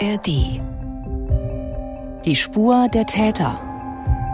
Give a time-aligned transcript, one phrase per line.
[0.00, 0.60] ARD.
[2.24, 3.60] Die Spur der Täter.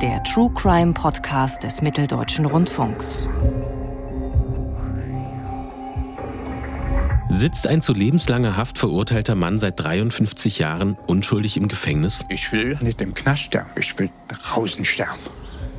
[0.03, 3.31] Der True Crime Podcast des Mitteldeutschen Rundfunks.
[7.31, 12.24] Sitzt ein zu lebenslanger Haft verurteilter Mann seit 53 Jahren unschuldig im Gefängnis?
[12.28, 15.19] Ich will nicht im Knast sterben, ich will draußen sterben.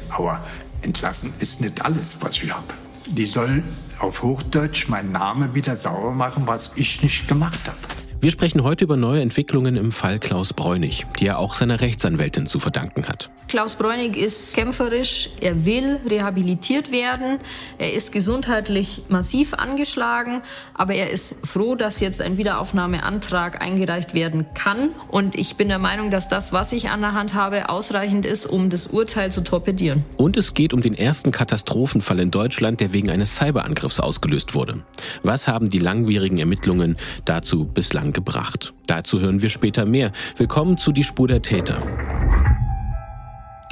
[0.09, 0.43] Aber
[0.81, 2.73] entlassen ist nicht alles, was ich habe.
[3.05, 3.63] Die sollen
[3.99, 7.94] auf Hochdeutsch meinen Namen wieder sauber machen, was ich nicht gemacht habe.
[8.25, 12.47] Wir sprechen heute über neue Entwicklungen im Fall Klaus Bräunig, die er auch seiner Rechtsanwältin
[12.47, 13.29] zu verdanken hat.
[13.47, 17.37] Klaus Bräunig ist kämpferisch, er will rehabilitiert werden,
[17.77, 20.41] er ist gesundheitlich massiv angeschlagen,
[20.73, 24.89] aber er ist froh, dass jetzt ein Wiederaufnahmeantrag eingereicht werden kann.
[25.09, 28.47] Und ich bin der Meinung, dass das, was ich an der Hand habe, ausreichend ist,
[28.47, 30.03] um das Urteil zu torpedieren.
[30.17, 34.83] Und es geht um den ersten Katastrophenfall in Deutschland, der wegen eines Cyberangriffs ausgelöst wurde.
[35.21, 38.73] Was haben die langwierigen Ermittlungen dazu bislang gebracht?
[38.87, 40.11] Dazu hören wir später mehr.
[40.37, 41.83] Willkommen zu Die Spur der Täter.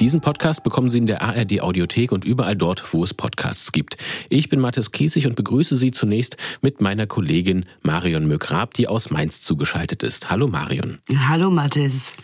[0.00, 3.96] Diesen Podcast bekommen Sie in der ARD Audiothek und überall dort, wo es Podcasts gibt.
[4.28, 9.10] Ich bin Mathis Kiesig und begrüße Sie zunächst mit meiner Kollegin Marion Mögrab, die aus
[9.10, 10.30] Mainz zugeschaltet ist.
[10.30, 10.98] Hallo Marion.
[11.28, 12.16] Hallo Mathis.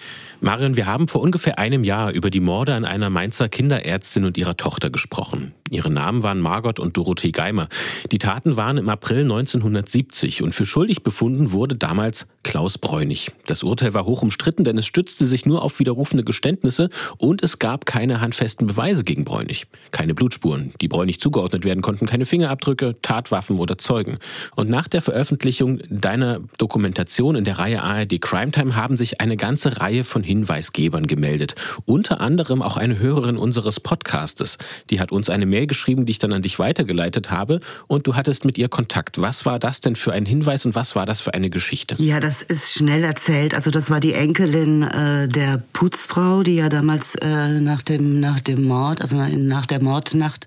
[0.42, 4.38] Marion, wir haben vor ungefähr einem Jahr über die Morde an einer Mainzer Kinderärztin und
[4.38, 5.52] ihrer Tochter gesprochen.
[5.68, 7.68] Ihre Namen waren Margot und Dorothee Geimer.
[8.10, 13.30] Die Taten waren im April 1970 und für schuldig befunden wurde damals Klaus Bräunig.
[13.46, 16.88] Das Urteil war hoch umstritten, denn es stützte sich nur auf widerrufene Geständnisse
[17.18, 19.66] und es gab keine handfesten Beweise gegen Bräunig.
[19.92, 24.18] Keine Blutspuren, die Bräunig zugeordnet werden konnten, keine Fingerabdrücke, Tatwaffen oder Zeugen.
[24.56, 29.36] Und nach der Veröffentlichung deiner Dokumentation in der Reihe ARD Crime Time haben sich eine
[29.36, 31.56] ganze Reihe von Hinweisgebern gemeldet.
[31.86, 34.58] Unter anderem auch eine Hörerin unseres Podcastes.
[34.90, 38.14] Die hat uns eine Mail geschrieben, die ich dann an dich weitergeleitet habe und du
[38.14, 39.20] hattest mit ihr Kontakt.
[39.20, 41.96] Was war das denn für ein Hinweis und was war das für eine Geschichte?
[41.98, 43.54] Ja, das ist schnell erzählt.
[43.54, 48.38] Also das war die Enkelin äh, der Putzfrau, die ja damals äh, nach, dem, nach
[48.38, 50.46] dem Mord, also nach der Mordnacht,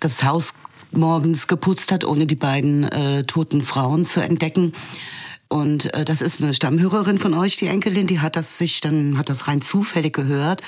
[0.00, 0.54] das Haus
[0.92, 4.72] morgens geputzt hat, ohne die beiden äh, toten Frauen zu entdecken.
[5.50, 9.18] Und äh, das ist eine Stammhörerin von euch, die Enkelin, die hat das sich dann,
[9.18, 10.62] hat das rein zufällig gehört.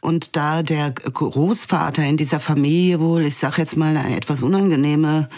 [0.00, 5.28] Und da der Großvater in dieser Familie wohl, ich sag jetzt mal, eine etwas unangenehme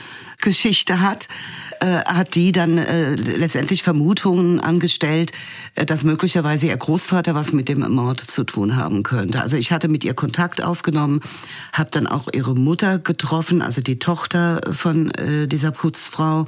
[0.41, 1.27] Geschichte hat,
[1.81, 5.33] äh, hat die dann äh, letztendlich Vermutungen angestellt,
[5.75, 9.43] äh, dass möglicherweise ihr Großvater was mit dem Mord zu tun haben könnte.
[9.43, 11.21] Also ich hatte mit ihr Kontakt aufgenommen,
[11.73, 16.47] habe dann auch ihre Mutter getroffen, also die Tochter von äh, dieser Putzfrau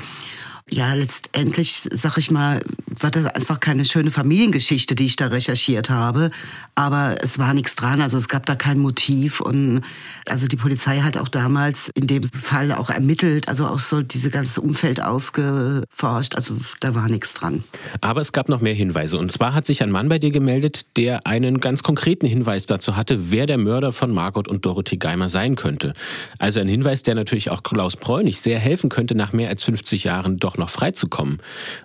[0.70, 2.62] ja, letztendlich, sag ich mal,
[3.00, 6.30] war das einfach keine schöne Familiengeschichte, die ich da recherchiert habe.
[6.74, 9.40] Aber es war nichts dran, also es gab da kein Motiv.
[9.40, 9.82] Und
[10.28, 14.30] also die Polizei hat auch damals in dem Fall auch ermittelt, also auch so diese
[14.30, 16.34] ganze Umfeld ausgeforscht.
[16.34, 17.64] Also da war nichts dran.
[18.00, 19.18] Aber es gab noch mehr Hinweise.
[19.18, 22.96] Und zwar hat sich ein Mann bei dir gemeldet, der einen ganz konkreten Hinweis dazu
[22.96, 25.94] hatte, wer der Mörder von Margot und Dorothee Geimer sein könnte.
[26.38, 30.04] Also ein Hinweis, der natürlich auch Klaus Bräunig sehr helfen könnte, nach mehr als 50
[30.04, 31.38] Jahren doch noch freizukommen.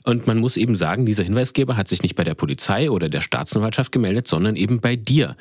[0.04, 3.22] Und man muss eben sagen, dieser Hinweisgeber hat sich nicht bei der Polizei oder der
[3.22, 5.36] Staatsanwaltschaft gemeldet, sondern eben bei dir.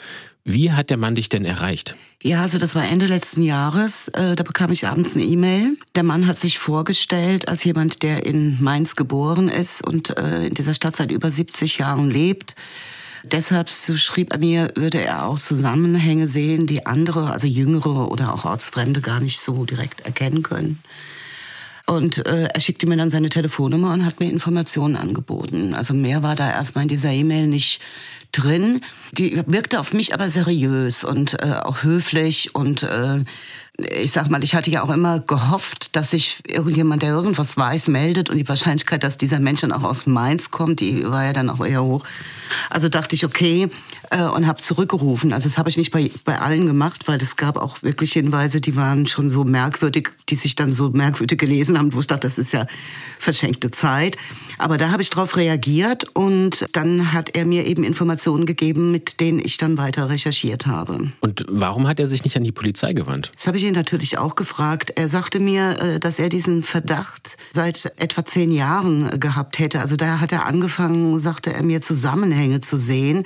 [0.45, 1.95] Wie hat der Mann dich denn erreicht?
[2.23, 4.09] Ja, also das war Ende letzten Jahres.
[4.09, 5.77] Äh, da bekam ich abends eine E-Mail.
[5.95, 10.55] Der Mann hat sich vorgestellt als jemand, der in Mainz geboren ist und äh, in
[10.55, 12.57] dieser Stadt seit über 70 Jahren lebt.
[13.25, 18.35] Deshalb, so schrieb er mir, würde er auch Zusammenhänge sehen, die andere, also jüngere oder
[18.35, 20.83] auch Ortsfremde gar nicht so direkt erkennen können.
[21.87, 25.75] Und äh, er schickte mir dann seine Telefonnummer und hat mir Informationen angeboten.
[25.75, 27.81] Also mehr war da erstmal in dieser E-Mail nicht
[28.31, 28.81] drin.
[29.13, 33.25] Die wirkte auf mich aber seriös und äh, auch höflich und äh,
[33.79, 37.89] ich sag mal, ich hatte ja auch immer gehofft, dass sich irgendjemand, der irgendwas weiß,
[37.89, 41.33] meldet und die Wahrscheinlichkeit, dass dieser Mensch dann auch aus Mainz kommt, die war ja
[41.33, 42.05] dann auch eher hoch.
[42.69, 43.71] Also dachte ich, okay,
[44.13, 45.33] äh, und habe zurückgerufen.
[45.33, 48.61] Also das habe ich nicht bei, bei allen gemacht, weil es gab auch wirklich Hinweise,
[48.61, 52.27] die waren schon so merkwürdig, die sich dann so merkwürdig gelesen haben, wo ich dachte,
[52.27, 52.67] das ist ja
[53.19, 54.17] verschenkte Zeit.
[54.59, 59.19] Aber da habe ich darauf reagiert und dann hat er mir eben Informationen gegeben, mit
[59.19, 61.11] denen ich dann weiter recherchiert habe.
[61.21, 63.31] Und warum hat er sich nicht an die Polizei gewandt?
[63.35, 64.93] Das habe ich ihn natürlich auch gefragt.
[64.95, 69.81] Er sagte mir, äh, dass er diesen Verdacht seit etwa zehn Jahren gehabt hätte.
[69.81, 73.25] Also da hat er angefangen, sagte er mir, Zusammenhänge zu sehen.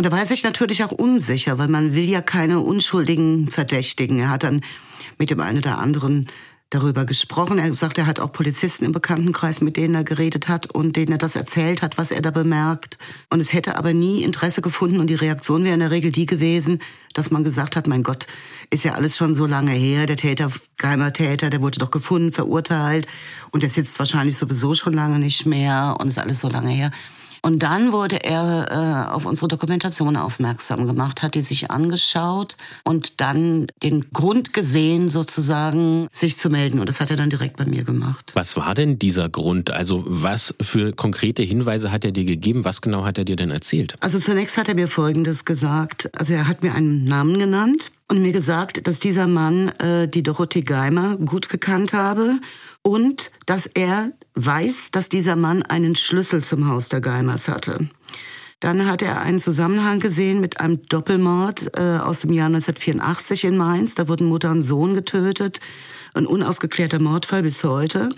[0.00, 4.18] Und da war er sich natürlich auch unsicher, weil man will ja keine unschuldigen Verdächtigen.
[4.18, 4.62] Er hat dann
[5.18, 6.28] mit dem einen oder anderen
[6.70, 7.58] darüber gesprochen.
[7.58, 11.12] Er sagt, er hat auch Polizisten im Bekanntenkreis, mit denen er geredet hat und denen
[11.12, 12.96] er das erzählt hat, was er da bemerkt.
[13.28, 16.24] Und es hätte aber nie Interesse gefunden und die Reaktion wäre in der Regel die
[16.24, 16.80] gewesen,
[17.12, 18.26] dass man gesagt hat, mein Gott,
[18.70, 22.32] ist ja alles schon so lange her, der Täter, geheimer Täter, der wurde doch gefunden,
[22.32, 23.06] verurteilt
[23.50, 26.90] und der sitzt wahrscheinlich sowieso schon lange nicht mehr und ist alles so lange her.
[27.42, 33.20] Und dann wurde er äh, auf unsere Dokumentation aufmerksam gemacht, hat die sich angeschaut und
[33.20, 36.78] dann den Grund gesehen, sozusagen sich zu melden.
[36.80, 38.32] Und das hat er dann direkt bei mir gemacht.
[38.34, 39.70] Was war denn dieser Grund?
[39.70, 42.64] Also was für konkrete Hinweise hat er dir gegeben?
[42.64, 43.94] Was genau hat er dir denn erzählt?
[44.00, 46.10] Also zunächst hat er mir Folgendes gesagt.
[46.18, 50.24] Also er hat mir einen Namen genannt und mir gesagt, dass dieser Mann äh, die
[50.24, 52.40] Dorothee Geimer gut gekannt habe
[52.82, 57.88] und dass er weiß, dass dieser Mann einen Schlüssel zum Haus der Geimers hatte.
[58.58, 63.56] Dann hat er einen Zusammenhang gesehen mit einem Doppelmord äh, aus dem Jahr 1984 in
[63.56, 63.94] Mainz.
[63.94, 65.60] Da wurden Mutter und Sohn getötet.
[66.12, 68.10] Ein unaufgeklärter Mordfall bis heute.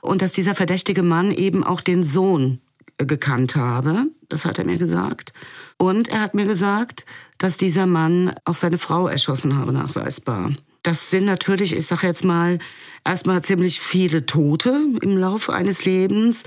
[0.00, 2.60] Und dass dieser verdächtige Mann eben auch den Sohn
[2.98, 4.06] gekannt habe.
[4.28, 5.32] Das hat er mir gesagt.
[5.76, 7.06] Und er hat mir gesagt,
[7.38, 10.50] dass dieser Mann auch seine Frau erschossen habe, nachweisbar.
[10.82, 12.58] Das sind natürlich, ich sage jetzt mal,
[13.04, 16.44] erstmal ziemlich viele Tote im Laufe eines Lebens.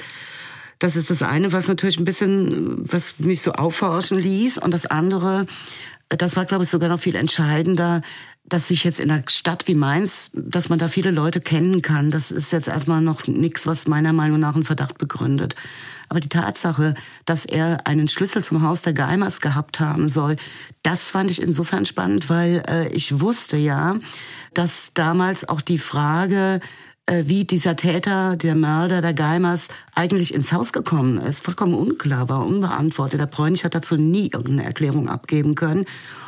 [0.80, 4.58] Das ist das eine, was natürlich ein bisschen, was mich so aufforschen ließ.
[4.58, 5.46] Und das andere,
[6.10, 8.02] das war, glaube ich, sogar noch viel entscheidender,
[8.44, 12.12] dass sich jetzt in einer Stadt wie Mainz, dass man da viele Leute kennen kann.
[12.12, 15.56] Das ist jetzt erstmal noch nichts, was meiner Meinung nach einen Verdacht begründet.
[16.12, 16.94] Aber die Tatsache,
[17.24, 20.36] dass er einen Schlüssel zum Haus der Geimers gehabt haben soll,
[20.84, 23.96] das fand ich insofern spannend, weil äh, ich wusste ja,
[24.54, 26.60] dass damals auch die Frage,
[27.06, 32.28] äh, wie dieser Täter, der Mörder der Geimers eigentlich ins Haus gekommen ist, vollkommen unklar
[32.28, 33.22] war, unbeantwortet.
[33.22, 35.86] Der Bräunig hat dazu nie irgendeine Erklärung abgeben können.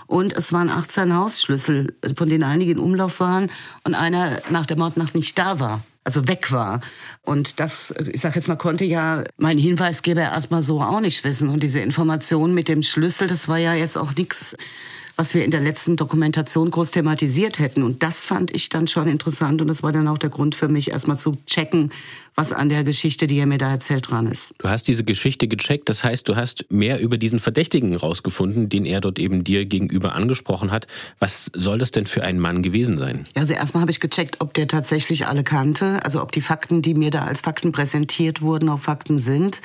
[0.08, 3.50] Und es waren 18 Hausschlüssel, von denen einige in Umlauf waren
[3.84, 6.82] und einer nach der Mordnacht nicht da war also weg war.
[7.22, 11.50] Und das, ich sag jetzt mal, konnte ja mein Hinweisgeber erstmal so auch nicht wissen.
[11.50, 14.56] Und diese Information mit dem Schlüssel, das war ja jetzt auch nichts
[15.16, 17.84] was wir in der letzten Dokumentation groß thematisiert hätten.
[17.84, 20.68] Und das fand ich dann schon interessant und das war dann auch der Grund für
[20.68, 21.92] mich, erstmal zu checken,
[22.36, 24.54] was an der Geschichte, die er mir da erzählt, dran ist.
[24.58, 28.86] Du hast diese Geschichte gecheckt, das heißt, du hast mehr über diesen Verdächtigen rausgefunden, den
[28.86, 30.88] er dort eben dir gegenüber angesprochen hat.
[31.20, 33.28] Was soll das denn für ein Mann gewesen sein?
[33.36, 36.96] Also erstmal habe ich gecheckt, ob der tatsächlich alle kannte, also ob die Fakten, die
[36.96, 39.62] mir da als Fakten präsentiert wurden, auch Fakten sind.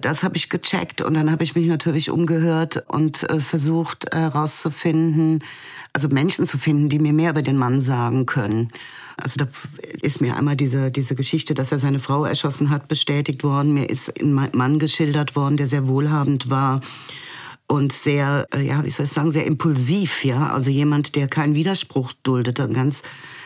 [0.00, 5.40] Das habe ich gecheckt und dann habe ich mich natürlich umgehört und äh, versucht herauszufinden,
[5.40, 5.44] äh,
[5.92, 8.70] also Menschen zu finden, die mir mehr über den Mann sagen können.
[9.16, 9.48] Also da
[10.00, 13.74] ist mir einmal diese, diese Geschichte, dass er seine Frau erschossen hat, bestätigt worden.
[13.74, 16.80] Mir ist ein Mann geschildert worden, der sehr wohlhabend war
[17.66, 20.52] und sehr, äh, ja, wie soll ich sagen, sehr impulsiv, ja.
[20.52, 23.02] Also jemand, der keinen Widerspruch duldete, ganz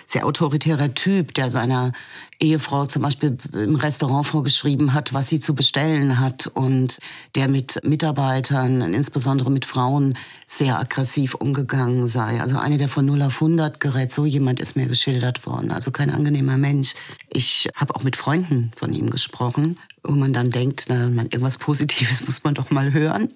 [0.07, 1.93] sehr autoritärer Typ, der seiner
[2.41, 6.99] Ehefrau zum Beispiel im Restaurant vorgeschrieben hat, was sie zu bestellen hat und
[7.35, 12.41] der mit Mitarbeitern, insbesondere mit Frauen, sehr aggressiv umgegangen sei.
[12.41, 15.71] Also eine, der von 0 auf 100 gerät, so jemand ist mir geschildert worden.
[15.71, 16.95] Also kein angenehmer Mensch.
[17.29, 21.59] Ich habe auch mit Freunden von ihm gesprochen wo man dann denkt, na, man, irgendwas
[21.59, 23.29] Positives muss man doch mal hören.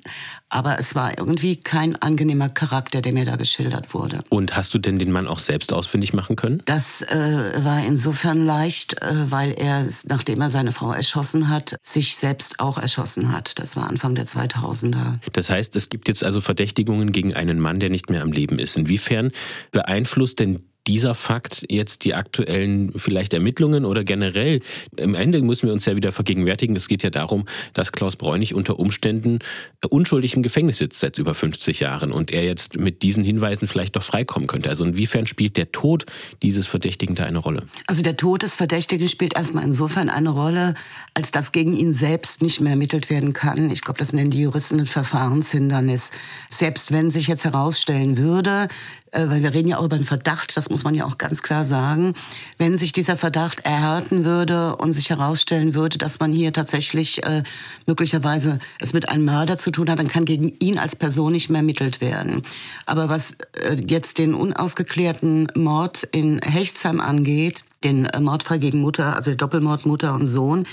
[0.48, 4.24] Aber es war irgendwie kein angenehmer Charakter, der mir da geschildert wurde.
[4.28, 6.55] Und hast du denn den Mann auch selbst ausfindig machen können?
[6.64, 12.16] Das äh, war insofern leicht, äh, weil er, nachdem er seine Frau erschossen hat, sich
[12.16, 13.58] selbst auch erschossen hat.
[13.58, 15.18] Das war Anfang der 2000er.
[15.32, 18.58] Das heißt, es gibt jetzt also Verdächtigungen gegen einen Mann, der nicht mehr am Leben
[18.58, 18.76] ist.
[18.76, 19.32] Inwiefern
[19.72, 24.60] beeinflusst denn dieser Fakt jetzt die aktuellen vielleicht Ermittlungen oder generell?
[24.96, 26.76] Im Ende müssen wir uns ja wieder vergegenwärtigen.
[26.76, 29.40] Es geht ja darum, dass Klaus Bräunig unter Umständen
[29.88, 33.96] unschuldig im Gefängnis sitzt seit über 50 Jahren und er jetzt mit diesen Hinweisen vielleicht
[33.96, 34.68] doch freikommen könnte.
[34.68, 36.06] Also inwiefern spielt der Tod
[36.42, 37.64] dieses Verdächtigen da eine Rolle?
[37.86, 40.74] Also der Tod des Verdächtigen spielt erstmal insofern eine Rolle,
[41.16, 43.70] als dass gegen ihn selbst nicht mehr ermittelt werden kann.
[43.70, 46.10] Ich glaube, das nennen die Juristen ein Verfahrenshindernis.
[46.50, 48.68] Selbst wenn sich jetzt herausstellen würde,
[49.12, 51.42] äh, weil wir reden ja auch über einen Verdacht, das muss man ja auch ganz
[51.42, 52.12] klar sagen,
[52.58, 57.44] wenn sich dieser Verdacht erhärten würde und sich herausstellen würde, dass man hier tatsächlich äh,
[57.86, 61.48] möglicherweise es mit einem Mörder zu tun hat, dann kann gegen ihn als Person nicht
[61.48, 62.42] mehr ermittelt werden.
[62.84, 69.16] Aber was äh, jetzt den unaufgeklärten Mord in Hechtsheim angeht, den äh, Mordfall gegen Mutter,
[69.16, 70.66] also Doppelmord Mutter und Sohn,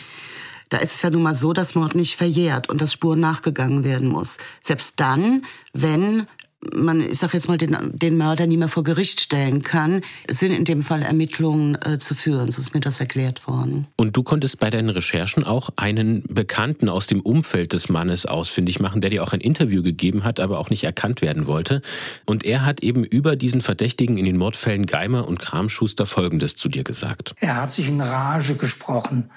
[0.69, 3.83] da ist es ja nun mal so, dass Mord nicht verjährt und dass Spuren nachgegangen
[3.83, 4.37] werden muss.
[4.61, 5.43] Selbst dann,
[5.73, 6.25] wenn
[6.73, 10.51] man, ich sag jetzt mal, den, den Mörder nie mehr vor Gericht stellen kann, sind
[10.51, 12.51] in dem Fall Ermittlungen äh, zu führen.
[12.51, 13.87] So ist mir das erklärt worden.
[13.95, 18.79] Und du konntest bei deinen Recherchen auch einen Bekannten aus dem Umfeld des Mannes ausfindig
[18.79, 21.81] machen, der dir auch ein Interview gegeben hat, aber auch nicht erkannt werden wollte.
[22.25, 26.69] Und er hat eben über diesen Verdächtigen in den Mordfällen Geimer und Kramschuster Folgendes zu
[26.69, 27.35] dir gesagt.
[27.39, 29.29] Er hat sich in Rage gesprochen.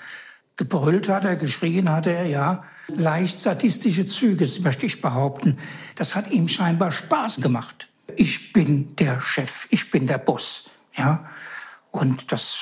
[0.56, 2.64] Gebrüllt hat er, geschrien hat er, ja.
[2.88, 5.58] Leicht sadistische Züge, möchte ich behaupten.
[5.96, 7.88] Das hat ihm scheinbar Spaß gemacht.
[8.16, 10.64] Ich bin der Chef, ich bin der Boss,
[10.96, 11.26] ja.
[11.90, 12.56] Und das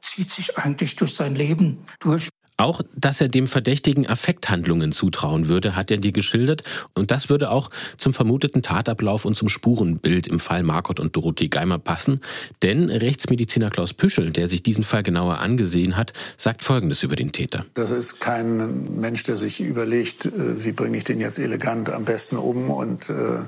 [0.00, 2.28] zieht sich eigentlich durch sein Leben durch.
[2.58, 6.62] Auch, dass er dem Verdächtigen Affekthandlungen zutrauen würde, hat er dir geschildert.
[6.94, 11.48] Und das würde auch zum vermuteten Tatablauf und zum Spurenbild im Fall Margot und Dorothee
[11.48, 12.20] Geimer passen.
[12.62, 17.32] Denn Rechtsmediziner Klaus Püschel, der sich diesen Fall genauer angesehen hat, sagt Folgendes über den
[17.32, 17.66] Täter.
[17.74, 22.04] Das ist kein Mensch, der sich überlegt, äh, wie bringe ich den jetzt elegant am
[22.04, 23.44] besten um und äh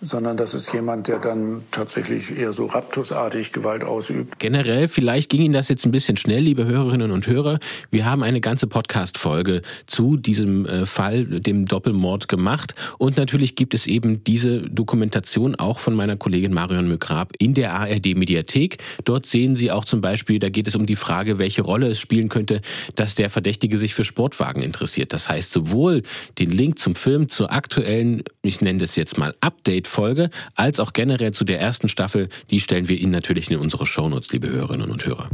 [0.00, 4.38] sondern das ist jemand, der dann tatsächlich eher so raptusartig Gewalt ausübt.
[4.38, 7.58] Generell, vielleicht ging Ihnen das jetzt ein bisschen schnell, liebe Hörerinnen und Hörer.
[7.90, 12.74] Wir haben eine ganze Podcast-Folge zu diesem äh, Fall, dem Doppelmord gemacht.
[12.98, 17.74] Und natürlich gibt es eben diese Dokumentation auch von meiner Kollegin Marion Mögrab in der
[17.74, 18.78] ARD-Mediathek.
[19.04, 21.98] Dort sehen Sie auch zum Beispiel, da geht es um die Frage, welche Rolle es
[21.98, 22.62] spielen könnte,
[22.94, 25.12] dass der Verdächtige sich für Sportwagen interessiert.
[25.12, 26.02] Das heißt, sowohl
[26.38, 30.92] den Link zum Film, zur aktuellen, ich nenne das jetzt mal Update Folge, als auch
[30.92, 34.90] generell zu der ersten Staffel, die stellen wir Ihnen natürlich in unsere Shownotes, liebe Hörerinnen
[34.90, 35.28] und Hörer.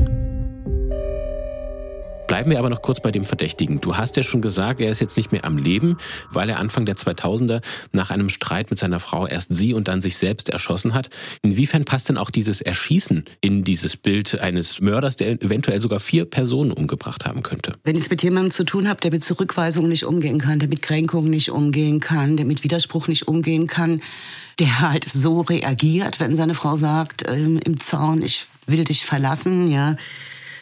[2.27, 3.81] Bleiben wir aber noch kurz bei dem Verdächtigen.
[3.81, 5.97] Du hast ja schon gesagt, er ist jetzt nicht mehr am Leben,
[6.31, 10.03] weil er Anfang der 2000er nach einem Streit mit seiner Frau erst sie und dann
[10.03, 11.09] sich selbst erschossen hat.
[11.43, 16.25] Inwiefern passt denn auch dieses Erschießen in dieses Bild eines Mörders, der eventuell sogar vier
[16.25, 17.75] Personen umgebracht haben könnte?
[17.85, 20.69] Wenn ich es mit jemandem zu tun habe, der mit Zurückweisung nicht umgehen kann, der
[20.69, 24.01] mit Kränkung nicht umgehen kann, der mit Widerspruch nicht umgehen kann,
[24.59, 29.71] der halt so reagiert, wenn seine Frau sagt ähm, im Zorn, ich will dich verlassen,
[29.71, 29.97] ja,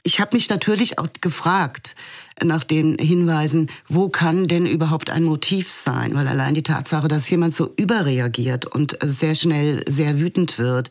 [0.07, 1.97] ich habe mich natürlich auch gefragt
[2.43, 6.15] nach den Hinweisen, wo kann denn überhaupt ein Motiv sein?
[6.15, 10.91] Weil allein die Tatsache, dass jemand so überreagiert und sehr schnell sehr wütend wird,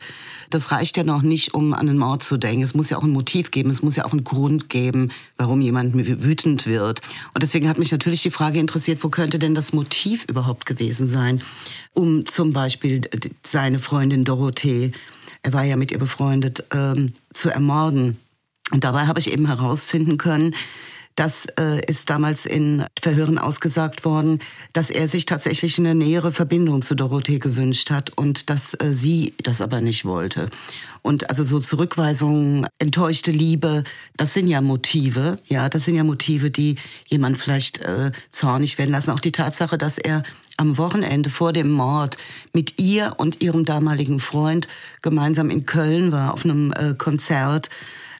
[0.50, 2.62] das reicht ja noch nicht, um an einen Mord zu denken.
[2.62, 5.60] Es muss ja auch ein Motiv geben, es muss ja auch einen Grund geben, warum
[5.60, 7.00] jemand wütend wird.
[7.34, 11.06] Und deswegen hat mich natürlich die Frage interessiert, wo könnte denn das Motiv überhaupt gewesen
[11.06, 11.40] sein,
[11.92, 13.02] um zum Beispiel
[13.44, 14.90] seine Freundin Dorothee,
[15.44, 18.16] er war ja mit ihr befreundet, ähm, zu ermorden.
[18.70, 20.54] Und dabei habe ich eben herausfinden können,
[21.16, 24.40] das äh, ist damals in Verhören ausgesagt worden,
[24.72, 29.34] dass er sich tatsächlich eine nähere Verbindung zu Dorothee gewünscht hat und dass äh, sie
[29.42, 30.50] das aber nicht wollte.
[31.02, 33.84] Und also so Zurückweisungen, enttäuschte Liebe,
[34.16, 38.90] das sind ja Motive, ja, das sind ja Motive, die jemand vielleicht äh, zornig werden
[38.90, 39.10] lassen.
[39.10, 40.24] Auch die Tatsache, dass er
[40.56, 42.16] am Wochenende vor dem Mord
[42.52, 44.66] mit ihr und ihrem damaligen Freund
[45.02, 47.70] gemeinsam in Köln war auf einem äh, Konzert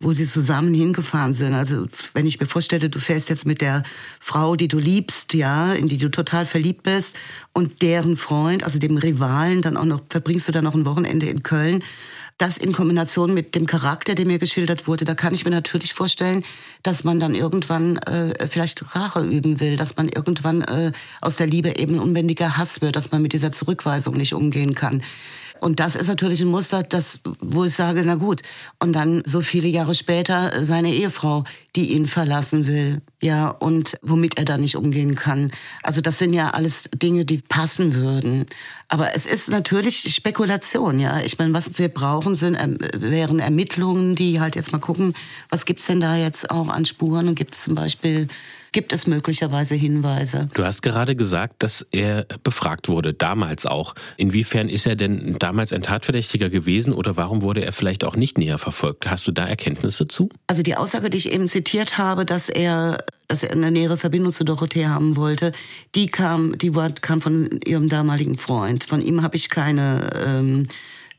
[0.01, 1.55] wo sie zusammen hingefahren sind.
[1.55, 3.83] Also wenn ich mir vorstelle, du fährst jetzt mit der
[4.21, 7.17] Frau, die du liebst, ja, in die du total verliebt bist
[7.53, 11.27] und deren Freund, also dem Rivalen, dann auch noch verbringst du dann noch ein Wochenende
[11.27, 11.83] in Köln.
[12.37, 15.95] Das in Kombination mit dem Charakter, der mir geschildert wurde, da kann ich mir natürlich
[15.95, 16.43] vorstellen,
[16.83, 21.47] dass man dann irgendwann äh, vielleicht Rache üben will, dass man irgendwann äh, aus der
[21.47, 25.01] Liebe eben unbändiger Hass wird, dass man mit dieser Zurückweisung nicht umgehen kann.
[25.61, 28.43] Und das ist natürlich ein Muster, das, wo ich sage, na gut.
[28.81, 31.45] Und dann so viele Jahre später seine Ehefrau,
[31.75, 35.51] die ihn verlassen will, ja, und womit er da nicht umgehen kann.
[35.83, 38.47] Also das sind ja alles Dinge, die passen würden.
[38.89, 41.21] Aber es ist natürlich Spekulation, ja.
[41.21, 45.15] Ich meine, was wir brauchen, sind, äh, wären Ermittlungen, die halt jetzt mal gucken,
[45.49, 48.29] was gibt's denn da jetzt auch an Spuren und gibt es zum Beispiel
[48.75, 50.51] gibt es möglicherweise Hinweise.
[50.53, 53.95] Du hast gerade gesagt, dass er befragt wurde, damals auch.
[54.17, 58.37] Inwiefern ist er denn damals ein Tatverdächtiger gewesen oder warum wurde er vielleicht auch nicht
[58.37, 59.09] näher verfolgt?
[59.09, 60.29] Hast du da Erkenntnisse zu?
[60.49, 64.33] Also die Aussage, die ich eben zitiert habe, dass er, dass er eine nähere Verbindung
[64.33, 65.53] zu Dorothee haben wollte,
[65.95, 68.83] die kam, die kam von ihrem damaligen Freund.
[68.83, 70.65] Von ihm habe ich keine ähm,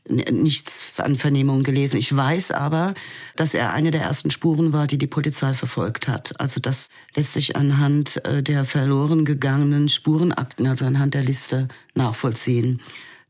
[0.08, 1.96] nichts an Vernehmungen gelesen.
[1.96, 2.94] Ich weiß aber,
[3.34, 6.38] dass er eine der ersten Spuren war, die die Polizei verfolgt hat.
[6.40, 12.80] Also das lässt sich anhand äh, der verloren gegangenen Spurenakten, also anhand der Liste nachvollziehen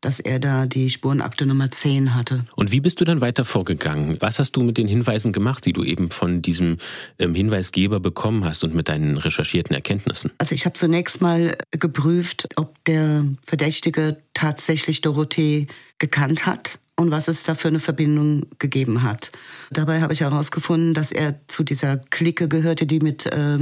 [0.07, 2.45] dass er da die Spurenakte Nummer 10 hatte.
[2.55, 4.19] Und wie bist du dann weiter vorgegangen?
[4.21, 6.77] Was hast du mit den Hinweisen gemacht, die du eben von diesem
[7.19, 10.31] ähm, Hinweisgeber bekommen hast und mit deinen recherchierten Erkenntnissen?
[10.39, 15.67] Also ich habe zunächst mal geprüft, ob der Verdächtige tatsächlich Dorothee
[15.99, 19.31] gekannt hat und was es da für eine Verbindung gegeben hat.
[19.71, 23.59] Dabei habe ich herausgefunden, dass er zu dieser Clique gehörte, die mit äh,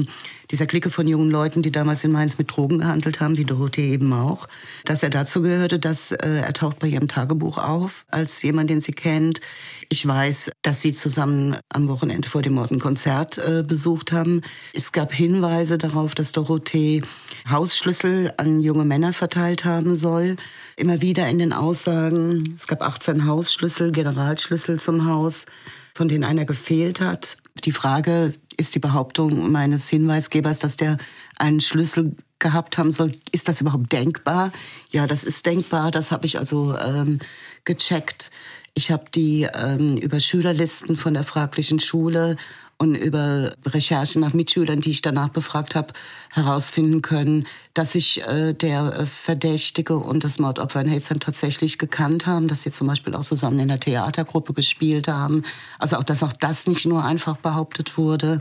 [0.51, 3.91] dieser Clique von jungen Leuten, die damals in Mainz mit Drogen gehandelt haben, wie Dorothee
[3.91, 4.47] eben auch,
[4.85, 8.81] dass er dazu gehörte, dass äh, er taucht bei ihrem Tagebuch auf als jemand, den
[8.81, 9.41] sie kennt.
[9.89, 14.43] Ich weiß, dass sie zusammen am Wochenende vor dem Mord ein Konzert äh, besucht haben.
[14.73, 17.03] Es gab Hinweise darauf, dass Dorothee
[17.49, 20.37] Hausschlüssel an junge Männer verteilt haben soll.
[20.77, 22.55] Immer wieder in den Aussagen.
[22.57, 25.47] Es gab 18 Hausschlüssel, Generalschlüssel zum Haus,
[25.95, 27.37] von denen einer gefehlt hat.
[27.65, 30.97] Die Frage ist die Behauptung meines Hinweisgebers, dass der
[31.37, 33.17] einen Schlüssel gehabt haben soll.
[33.33, 34.51] Ist das überhaupt denkbar?
[34.91, 35.91] Ja, das ist denkbar.
[35.91, 37.19] Das habe ich also ähm,
[37.65, 38.31] gecheckt.
[38.75, 42.37] Ich habe die ähm, über Schülerlisten von der fraglichen Schule
[42.85, 45.93] und über Recherchen nach Mitschülern, die ich danach befragt habe,
[46.31, 52.49] herausfinden können, dass sich äh, der Verdächtige und das Mordopfer in Hastings tatsächlich gekannt haben,
[52.49, 55.43] dass sie zum Beispiel auch zusammen in der Theatergruppe gespielt haben.
[55.79, 58.41] Also auch, dass auch das nicht nur einfach behauptet wurde.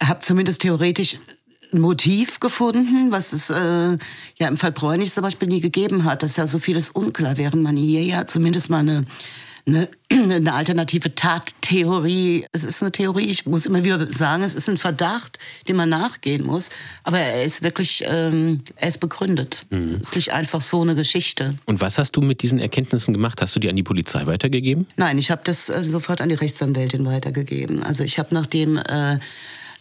[0.00, 1.18] Ich habe zumindest theoretisch
[1.72, 3.96] ein Motiv gefunden, was es äh,
[4.38, 7.62] ja im Fall Bräunig zum Beispiel nie gegeben hat, dass ja so vieles unklar, während
[7.62, 9.04] man hier ja zumindest mal eine
[9.66, 12.46] eine, eine alternative Tattheorie.
[12.52, 15.88] Es ist eine Theorie, ich muss immer wieder sagen, es ist ein Verdacht, dem man
[15.88, 16.70] nachgehen muss.
[17.02, 19.66] Aber er ist wirklich, ähm, er ist begründet.
[19.70, 19.98] Mhm.
[20.00, 21.54] Es ist nicht einfach so eine Geschichte.
[21.66, 23.40] Und was hast du mit diesen Erkenntnissen gemacht?
[23.40, 24.86] Hast du die an die Polizei weitergegeben?
[24.96, 27.82] Nein, ich habe das äh, sofort an die Rechtsanwältin weitergegeben.
[27.82, 28.76] Also ich habe nachdem...
[28.76, 29.18] Äh,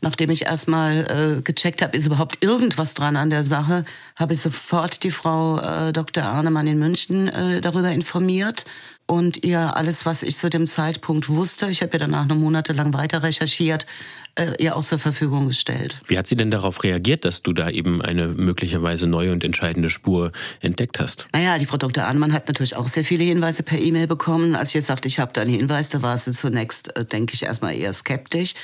[0.03, 3.85] nachdem ich erstmal äh, gecheckt habe, ist überhaupt irgendwas dran an der Sache,
[4.17, 6.23] habe ich sofort die Frau äh, Dr.
[6.23, 8.65] Arnemann in München äh, darüber informiert
[9.13, 12.95] und ihr alles, was ich zu dem Zeitpunkt wusste, ich habe ja danach noch monatelang
[12.95, 13.85] weiter recherchiert,
[14.33, 16.01] äh, ihr auch zur Verfügung gestellt.
[16.07, 19.91] Wie hat sie denn darauf reagiert, dass du da eben eine möglicherweise neue und entscheidende
[19.91, 21.27] Spur entdeckt hast?
[21.31, 22.05] Naja, die Frau Dr.
[22.05, 24.55] Ahnemann hat natürlich auch sehr viele Hinweise per E-Mail bekommen.
[24.55, 27.35] Als ich jetzt sagte, ich habe da einen Hinweis, da war sie zunächst, äh, denke
[27.35, 28.55] ich, erstmal eher skeptisch.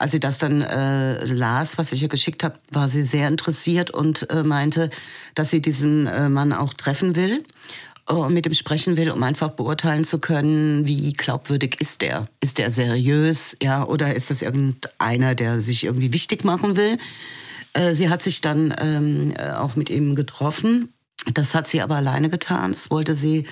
[0.00, 3.92] Als sie das dann äh, las, was ich ihr geschickt habe, war sie sehr interessiert
[3.92, 4.90] und äh, meinte,
[5.36, 7.44] dass sie diesen äh, Mann auch treffen will
[8.28, 12.28] mit ihm sprechen will, um einfach beurteilen zu können, wie glaubwürdig ist der?
[12.40, 16.98] Ist der seriös, ja, oder ist das irgendeiner, der sich irgendwie wichtig machen will?
[17.72, 20.92] Äh, sie hat sich dann ähm, äh, auch mit ihm getroffen.
[21.34, 22.72] Das hat sie aber alleine getan.
[22.72, 23.44] Das wollte sie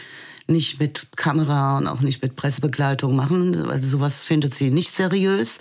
[0.47, 3.71] nicht mit Kamera und auch nicht mit Pressebegleitung machen.
[3.71, 5.61] Also sowas findet sie nicht seriös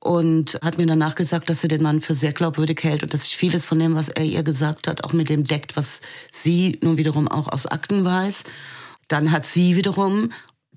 [0.00, 3.22] und hat mir danach gesagt, dass sie den Mann für sehr glaubwürdig hält und dass
[3.22, 6.00] sich vieles von dem, was er ihr gesagt hat, auch mit dem deckt, was
[6.30, 8.44] sie nun wiederum auch aus Akten weiß.
[9.08, 10.30] Dann hat sie wiederum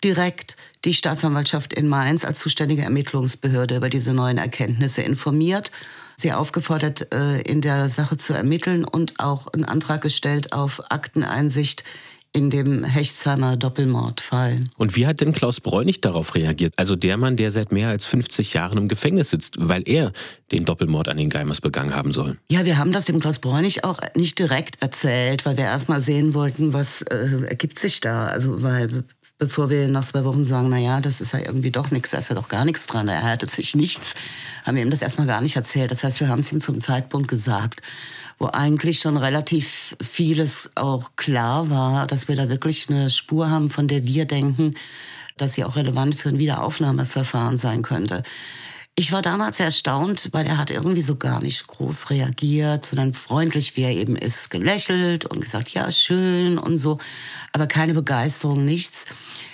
[0.03, 5.71] direkt die Staatsanwaltschaft in Mainz als zuständige Ermittlungsbehörde über diese neuen Erkenntnisse informiert,
[6.15, 11.83] sie aufgefordert, äh, in der Sache zu ermitteln und auch einen Antrag gestellt auf Akteneinsicht
[12.31, 14.69] in dem Hechtsheimer Doppelmordfall.
[14.77, 16.73] Und wie hat denn Klaus Bräunig darauf reagiert?
[16.77, 20.11] Also der Mann, der seit mehr als 50 Jahren im Gefängnis sitzt, weil er
[20.51, 22.37] den Doppelmord an den Geimers begangen haben soll.
[22.51, 26.01] Ja, wir haben das dem Klaus Bräunig auch nicht direkt erzählt, weil wir erst mal
[26.01, 28.27] sehen wollten, was äh, ergibt sich da.
[28.27, 29.03] Also weil
[29.39, 32.17] bevor wir nach zwei Wochen sagen, na ja, das ist ja irgendwie doch nichts, da
[32.19, 34.13] ist ja doch gar nichts dran, da erhärtet sich nichts,
[34.65, 35.89] haben wir ihm das erstmal gar nicht erzählt.
[35.89, 37.81] Das heißt, wir haben es ihm zum Zeitpunkt gesagt
[38.39, 43.69] wo eigentlich schon relativ vieles auch klar war, dass wir da wirklich eine Spur haben,
[43.69, 44.75] von der wir denken,
[45.37, 48.23] dass sie auch relevant für ein Wiederaufnahmeverfahren sein könnte.
[48.95, 53.77] Ich war damals erstaunt, weil er hat irgendwie so gar nicht groß reagiert, sondern freundlich,
[53.77, 56.97] wie er eben ist, gelächelt und gesagt, ja, schön und so,
[57.53, 59.05] aber keine Begeisterung, nichts.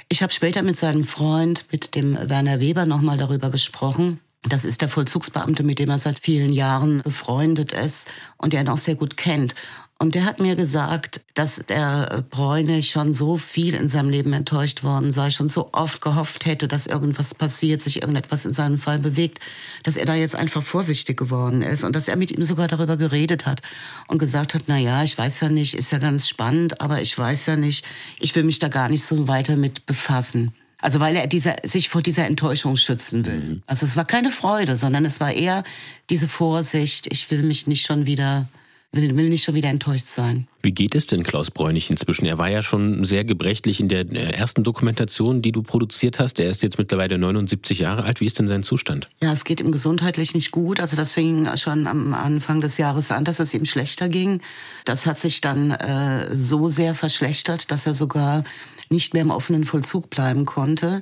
[0.09, 4.19] Ich habe später mit seinem Freund, mit dem Werner Weber, nochmal darüber gesprochen.
[4.47, 8.69] Das ist der Vollzugsbeamte, mit dem er seit vielen Jahren befreundet ist und der ihn
[8.69, 9.55] auch sehr gut kennt.
[9.97, 14.83] Und der hat mir gesagt, dass der Bräune schon so viel in seinem Leben enttäuscht
[14.83, 18.99] worden sei, schon so oft gehofft hätte, dass irgendwas passiert, sich irgendetwas in seinem Fall
[18.99, 19.39] bewegt,
[19.83, 22.97] dass er da jetzt einfach vorsichtig geworden ist und dass er mit ihm sogar darüber
[22.97, 23.61] geredet hat
[24.09, 27.17] und gesagt hat, na ja, ich weiß ja nicht, ist ja ganz spannend, aber ich
[27.17, 27.85] weiß ja nicht,
[28.19, 30.53] ich will mich da gar nicht so weiter mit befassen.
[30.85, 33.39] Also weil er dieser, sich vor dieser Enttäuschung schützen will.
[33.39, 33.63] Mhm.
[33.65, 35.63] Also es war keine Freude, sondern es war eher
[36.11, 38.47] diese Vorsicht, ich will mich nicht schon wieder
[38.91, 40.47] will, will nicht schon wieder enttäuscht sein.
[40.61, 42.27] Wie geht es denn Klaus Bräunig inzwischen?
[42.27, 46.39] Er war ja schon sehr gebrechlich in der äh, ersten Dokumentation, die du produziert hast.
[46.39, 48.21] Er ist jetzt mittlerweile 79 Jahre alt.
[48.21, 49.09] Wie ist denn sein Zustand?
[49.23, 50.79] Ja, es geht ihm gesundheitlich nicht gut.
[50.79, 54.39] Also das fing schon am Anfang des Jahres an, dass es ihm schlechter ging.
[54.85, 58.43] Das hat sich dann äh, so sehr verschlechtert, dass er sogar
[58.89, 61.01] nicht mehr im offenen Vollzug bleiben konnte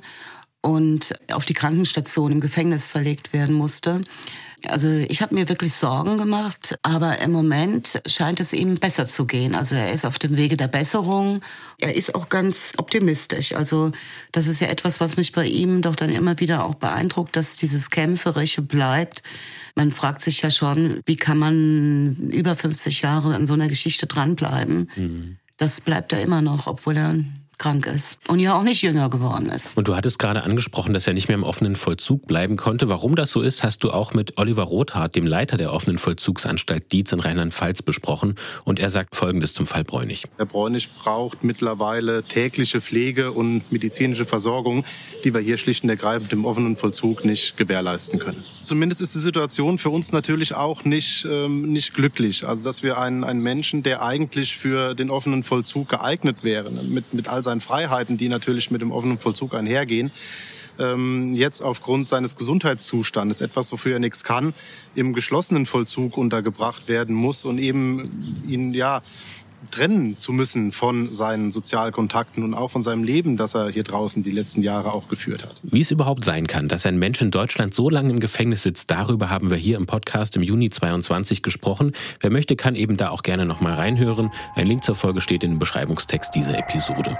[0.60, 4.02] und auf die Krankenstation im Gefängnis verlegt werden musste.
[4.66, 9.26] Also ich habe mir wirklich Sorgen gemacht, aber im Moment scheint es ihm besser zu
[9.26, 9.54] gehen.
[9.54, 11.42] Also er ist auf dem Wege der Besserung.
[11.78, 13.54] Er ist auch ganz optimistisch.
[13.54, 13.92] Also
[14.32, 17.56] das ist ja etwas, was mich bei ihm doch dann immer wieder auch beeindruckt, dass
[17.56, 19.22] dieses Kämpferische bleibt.
[19.74, 24.06] Man fragt sich ja schon, wie kann man über 50 Jahre an so einer Geschichte
[24.06, 24.90] dranbleiben?
[24.96, 25.38] Mhm.
[25.56, 27.14] Das bleibt er immer noch, obwohl er
[27.58, 29.76] krank ist und ja auch nicht jünger geworden ist.
[29.76, 32.88] Und du hattest gerade angesprochen, dass er nicht mehr im offenen Vollzug bleiben konnte.
[32.88, 36.92] Warum das so ist, hast du auch mit Oliver Rothardt, dem Leiter der offenen Vollzugsanstalt
[36.92, 38.36] Dietz in Rheinland-Pfalz besprochen.
[38.64, 40.24] Und er sagt Folgendes zum Fall Bräunig.
[40.36, 44.84] Herr Bräunig braucht mittlerweile tägliche Pflege und medizinische Versorgung,
[45.24, 48.42] die wir hier schlicht und ergreifend im offenen Vollzug nicht gewährleisten können.
[48.62, 52.46] Zumindest ist die Situation für uns natürlich auch nicht, ähm, nicht glücklich.
[52.46, 57.14] Also dass wir einen, einen Menschen, der eigentlich für den offenen Vollzug geeignet wäre, mit,
[57.14, 60.10] mit all seinen Freiheiten, die natürlich mit dem offenen Vollzug einhergehen,
[60.78, 64.54] ähm, jetzt aufgrund seines Gesundheitszustandes, etwas, wofür er nichts kann,
[64.94, 69.02] im geschlossenen Vollzug untergebracht werden muss und eben ihn ja
[69.70, 74.22] trennen zu müssen von seinen Sozialkontakten und auch von seinem Leben, das er hier draußen
[74.22, 75.54] die letzten Jahre auch geführt hat.
[75.62, 78.90] Wie es überhaupt sein kann, dass ein Mensch in Deutschland so lange im Gefängnis sitzt,
[78.90, 81.92] darüber haben wir hier im Podcast im Juni 22 gesprochen.
[82.20, 84.30] Wer möchte, kann eben da auch gerne noch mal reinhören.
[84.54, 87.16] Ein Link zur Folge steht in dem Beschreibungstext dieser Episode.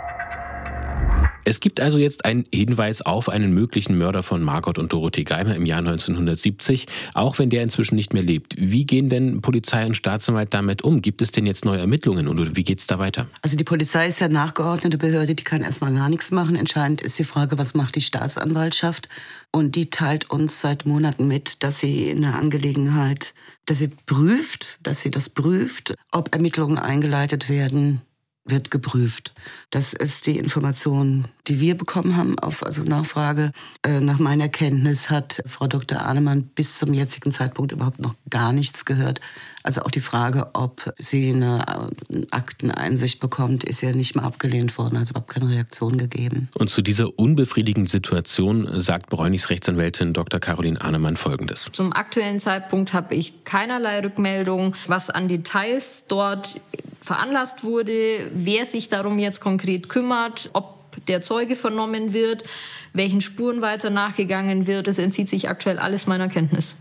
[1.47, 5.55] Es gibt also jetzt einen Hinweis auf einen möglichen Mörder von Margot und Dorothee Geimer
[5.55, 8.55] im Jahr 1970, auch wenn der inzwischen nicht mehr lebt.
[8.59, 11.03] Wie gehen denn Polizei und Staatsanwalt damit um?
[11.03, 13.27] Gibt es denn jetzt neue Ermittlungen und wie geht es da weiter?
[13.43, 16.57] Also die Polizei ist ja nachgeordnete Behörde, die kann erstmal gar nichts machen.
[16.57, 19.11] Entscheidend ist die Frage, was macht die Staatsanwaltschaft?
[19.51, 23.35] Und die teilt uns seit Monaten mit, dass sie in der Angelegenheit,
[23.67, 28.01] dass sie prüft, dass sie das prüft, ob Ermittlungen eingeleitet werden
[28.45, 29.33] wird geprüft.
[29.71, 33.53] Das ist die Information, die wir bekommen haben auf also Nachfrage.
[33.83, 36.03] Äh, nach meiner Kenntnis hat Frau Dr.
[36.03, 39.21] Ahnemann bis zum jetzigen Zeitpunkt überhaupt noch gar nichts gehört.
[39.65, 41.89] Also auch die Frage, ob sie eine
[42.31, 46.51] Akteneinsicht bekommt, ist ja nicht mal abgelehnt worden, also überhaupt keine Reaktion gegeben.
[46.53, 50.39] Und zu dieser unbefriedigenden Situation sagt Bräunichs Rechtsanwältin Dr.
[50.39, 51.71] Caroline Ahnemann Folgendes.
[51.73, 56.61] Zum aktuellen Zeitpunkt habe ich keinerlei Rückmeldung, was an Details dort
[57.01, 60.75] veranlasst wurde, wer sich darum jetzt konkret kümmert, ob
[61.09, 62.45] der Zeuge vernommen wird,
[62.93, 64.89] welchen Spuren weiter nachgegangen wird.
[64.89, 66.77] Es entzieht sich aktuell alles meiner Kenntnis.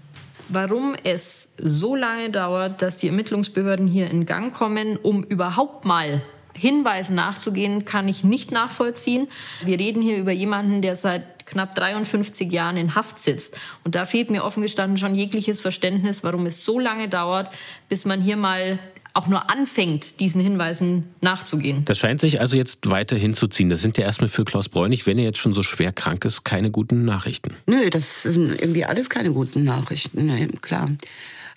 [0.49, 6.21] Warum es so lange dauert, dass die Ermittlungsbehörden hier in Gang kommen, um überhaupt mal
[6.55, 9.27] Hinweisen nachzugehen, kann ich nicht nachvollziehen.
[9.63, 13.59] Wir reden hier über jemanden, der seit knapp 53 Jahren in Haft sitzt.
[13.83, 17.53] Und da fehlt mir offen gestanden schon jegliches Verständnis, warum es so lange dauert,
[17.89, 18.79] bis man hier mal
[19.13, 21.85] auch nur anfängt, diesen Hinweisen nachzugehen.
[21.85, 23.69] Das scheint sich also jetzt weiter hinzuziehen.
[23.69, 26.43] Das sind ja erstmal für Klaus Bräunig, wenn er jetzt schon so schwer krank ist,
[26.43, 27.53] keine guten Nachrichten.
[27.67, 30.89] Nö, das sind irgendwie alles keine guten Nachrichten, nee, klar.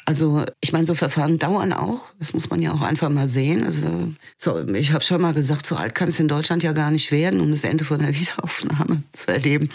[0.09, 2.11] Also ich meine, so Verfahren dauern auch.
[2.21, 3.65] Das muss man ja auch einfach mal sehen.
[3.65, 6.93] Also so, ich habe schon mal gesagt, so alt kann es in Deutschland ja gar
[6.93, 9.69] nicht werden, um das Ende von der Wiederaufnahme zu erleben.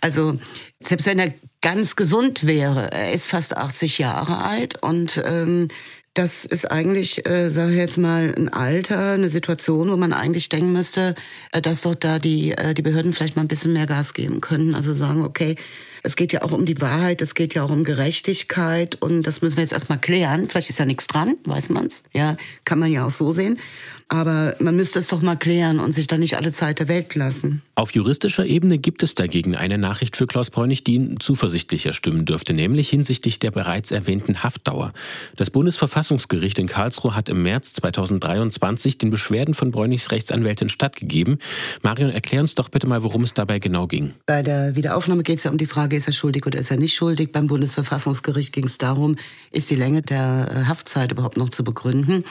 [0.00, 0.40] Also
[0.82, 5.68] selbst wenn er ganz gesund wäre, er ist fast 80 Jahre alt und ähm,
[6.16, 10.48] das ist eigentlich, äh, sage ich jetzt mal, ein Alter, eine Situation, wo man eigentlich
[10.48, 11.14] denken müsste,
[11.52, 14.40] äh, dass doch da die, äh, die Behörden vielleicht mal ein bisschen mehr Gas geben
[14.40, 14.74] können.
[14.74, 15.56] Also sagen, okay,
[16.02, 19.42] es geht ja auch um die Wahrheit, es geht ja auch um Gerechtigkeit und das
[19.42, 20.48] müssen wir jetzt erstmal klären.
[20.48, 22.04] Vielleicht ist ja nichts dran, weiß man's.
[22.14, 23.58] Ja, kann man ja auch so sehen.
[24.08, 27.16] Aber man müsste es doch mal klären und sich dann nicht alle Zeit der Welt
[27.16, 27.62] lassen.
[27.74, 32.24] Auf juristischer Ebene gibt es dagegen eine Nachricht für Klaus Bräunig, die ihn zuversichtlicher stimmen
[32.24, 34.92] dürfte, nämlich hinsichtlich der bereits erwähnten Haftdauer.
[35.36, 41.38] Das Bundesverfassungsgericht in Karlsruhe hat im März 2023 den Beschwerden von Bräunigs Rechtsanwältin stattgegeben.
[41.82, 44.14] Marion, erklär uns doch bitte mal, worum es dabei genau ging.
[44.26, 46.76] Bei der Wiederaufnahme geht es ja um die Frage, ist er schuldig oder ist er
[46.76, 47.32] nicht schuldig.
[47.32, 49.16] Beim Bundesverfassungsgericht ging es darum,
[49.50, 52.24] ist die Länge der äh, Haftzeit überhaupt noch zu begründen.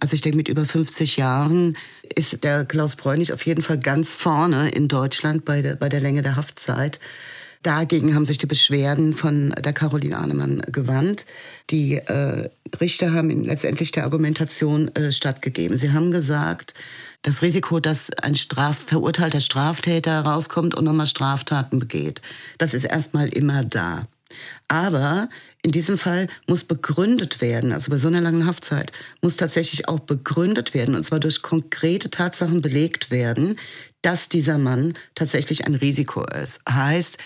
[0.00, 1.76] Also ich denke, mit über 50 Jahren
[2.14, 6.00] ist der Klaus Bräunig auf jeden Fall ganz vorne in Deutschland bei der, bei der
[6.00, 6.98] Länge der Haftzeit.
[7.62, 11.26] Dagegen haben sich die Beschwerden von der Caroline Ahnemann gewandt.
[11.70, 12.48] Die äh,
[12.80, 15.76] Richter haben letztendlich der Argumentation äh, stattgegeben.
[15.76, 16.74] Sie haben gesagt,
[17.22, 22.20] das Risiko, dass ein Straf verurteilter Straftäter rauskommt und nochmal Straftaten begeht,
[22.58, 24.08] das ist erstmal immer da.
[24.68, 25.28] Aber
[25.62, 30.00] in diesem Fall muss begründet werden, also bei so einer langen Haftzeit, muss tatsächlich auch
[30.00, 33.58] begründet werden, und zwar durch konkrete Tatsachen belegt werden,
[34.02, 36.60] dass dieser Mann tatsächlich ein Risiko ist.
[36.68, 37.18] Heißt,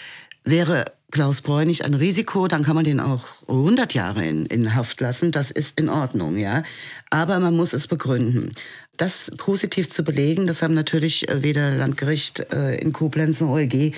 [0.45, 5.01] wäre Klaus Bräunig ein Risiko, dann kann man den auch 100 Jahre in, in Haft
[5.01, 5.31] lassen.
[5.31, 6.65] Das ist in Ordnung, ja.
[7.11, 8.53] Aber man muss es begründen.
[8.97, 13.93] Das positiv zu belegen, das haben natürlich äh, weder Landgericht äh, in Koblenz noch OLG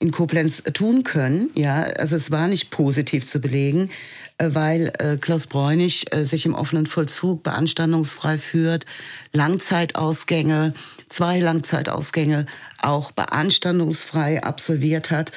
[0.00, 1.50] in Koblenz tun können.
[1.54, 3.90] Ja, also es war nicht positiv zu belegen,
[4.38, 8.86] weil äh, Klaus Bräunig äh, sich im offenen Vollzug beanstandungsfrei führt,
[9.32, 10.74] Langzeitausgänge,
[11.08, 12.46] zwei Langzeitausgänge
[12.80, 15.32] auch beanstandungsfrei absolviert hat.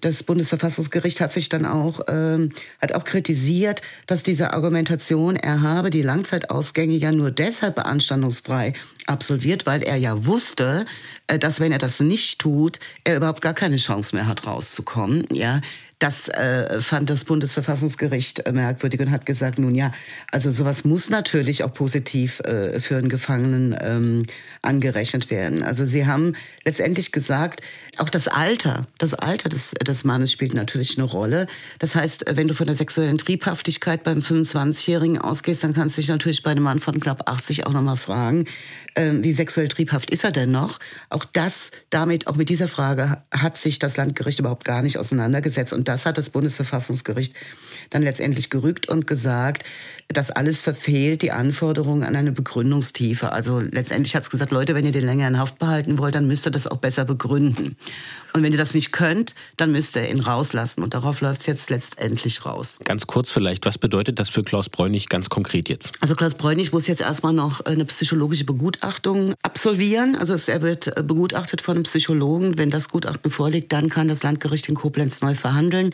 [0.00, 5.90] Das Bundesverfassungsgericht hat sich dann auch ähm, hat auch kritisiert, dass diese Argumentation, er habe
[5.90, 8.74] die Langzeitausgänge ja nur deshalb beanstandungsfrei
[9.06, 10.86] absolviert, weil er ja wusste,
[11.26, 15.24] äh, dass wenn er das nicht tut, er überhaupt gar keine Chance mehr hat rauszukommen.
[15.32, 15.60] Ja,
[16.04, 19.90] Das äh, fand das Bundesverfassungsgericht äh, merkwürdig und hat gesagt, nun ja,
[20.30, 24.24] also sowas muss natürlich auch positiv äh, für einen Gefangenen ähm,
[24.60, 25.62] angerechnet werden.
[25.62, 27.62] Also sie haben letztendlich gesagt,
[28.00, 31.46] auch das Alter, das Alter des, des Mannes spielt natürlich eine Rolle.
[31.78, 36.08] Das heißt, wenn du von der sexuellen Triebhaftigkeit beim 25-Jährigen ausgehst, dann kannst du dich
[36.08, 38.46] natürlich bei einem Mann von knapp 80 auch nochmal fragen,
[38.94, 40.78] äh, wie sexuell triebhaft ist er denn noch?
[41.10, 45.72] Auch das, damit, auch mit dieser Frage hat sich das Landgericht überhaupt gar nicht auseinandergesetzt.
[45.72, 47.34] Und das hat das Bundesverfassungsgericht
[47.90, 49.64] dann letztendlich gerügt und gesagt,
[50.08, 53.32] das alles verfehlt die Anforderungen an eine Begründungstiefe.
[53.32, 56.26] Also letztendlich hat es gesagt, Leute, wenn ihr den länger in Haft behalten wollt, dann
[56.26, 57.76] müsst ihr das auch besser begründen.
[58.32, 60.82] Und wenn ihr das nicht könnt, dann müsst ihr ihn rauslassen.
[60.82, 62.78] Und darauf läuft es jetzt letztendlich raus.
[62.84, 65.92] Ganz kurz vielleicht, was bedeutet das für Klaus Bräunig ganz konkret jetzt?
[66.00, 70.16] Also Klaus Bräunig muss jetzt erstmal noch eine psychologische Begutachtung absolvieren.
[70.16, 72.58] Also er wird begutachtet von einem Psychologen.
[72.58, 75.92] Wenn das Gutachten vorliegt, dann kann das Landgericht in Koblenz neu verhandeln.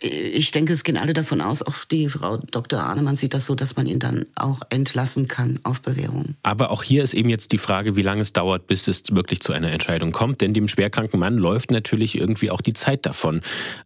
[0.00, 2.84] Ich denke, es gehen alle davon aus, auch die Frau Dr.
[2.84, 6.34] Ahnemann sieht das so, dass man ihn dann auch entlassen kann auf Bewährung.
[6.42, 9.40] Aber auch hier ist eben jetzt die Frage, wie lange es dauert, bis es wirklich
[9.40, 10.40] zu einer Entscheidung kommt.
[10.40, 13.40] Denn dem schwerkranken Mann läuft natürlich irgendwie auch die Zeit davon.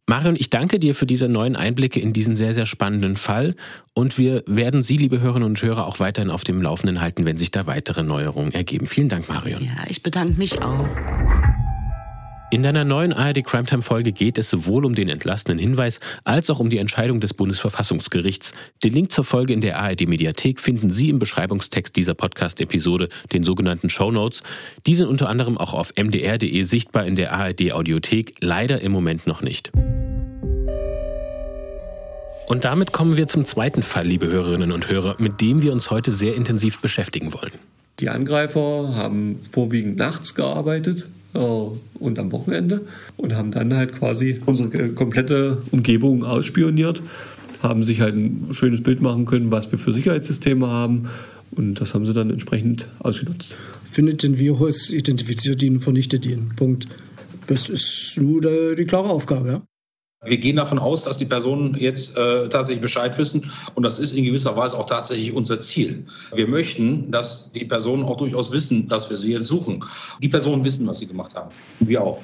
[0.06, 3.54] Marion, ich danke dir für diese neuen Einblicke in diesen sehr, sehr spannenden Fall.
[3.94, 7.36] Und wir werden Sie, liebe Hörerinnen und Hörer, auch weiterhin auf dem Laufenden halten, wenn
[7.36, 8.86] sich da weitere Neuerungen ergeben.
[8.86, 9.62] Vielen Dank, Marion.
[9.62, 10.88] Ja, ich bedanke mich auch.
[12.52, 16.60] In deiner neuen ARD Crimetime Folge geht es sowohl um den entlastenden Hinweis als auch
[16.60, 18.52] um die Entscheidung des Bundesverfassungsgerichts.
[18.84, 23.42] Den Link zur Folge in der ARD Mediathek finden Sie im Beschreibungstext dieser Podcast-Episode, den
[23.42, 24.42] sogenannten Show Notes.
[24.86, 29.26] Die sind unter anderem auch auf mdr.de sichtbar in der ARD Audiothek, leider im Moment
[29.26, 29.72] noch nicht.
[32.48, 35.90] Und damit kommen wir zum zweiten Fall, liebe Hörerinnen und Hörer, mit dem wir uns
[35.90, 37.52] heute sehr intensiv beschäftigen wollen.
[37.98, 42.82] Die Angreifer haben vorwiegend nachts gearbeitet und am Wochenende
[43.16, 47.02] und haben dann halt quasi unsere komplette Umgebung ausspioniert,
[47.62, 51.08] haben sich halt ein schönes Bild machen können, was wir für Sicherheitssysteme haben
[51.52, 53.56] und das haben sie dann entsprechend ausgenutzt.
[53.90, 56.50] Findet den Virus, identifiziert ihn, vernichtet ihn.
[56.56, 56.86] Punkt.
[57.46, 58.40] Das ist nur
[58.74, 59.48] die klare Aufgabe.
[59.48, 59.62] Ja?
[60.24, 64.12] Wir gehen davon aus, dass die Personen jetzt äh, tatsächlich Bescheid wissen und das ist
[64.12, 66.06] in gewisser Weise auch tatsächlich unser Ziel.
[66.32, 69.84] Wir möchten, dass die Personen auch durchaus wissen, dass wir sie jetzt suchen.
[70.22, 71.50] Die Personen wissen, was sie gemacht haben.
[71.80, 72.22] Wir auch.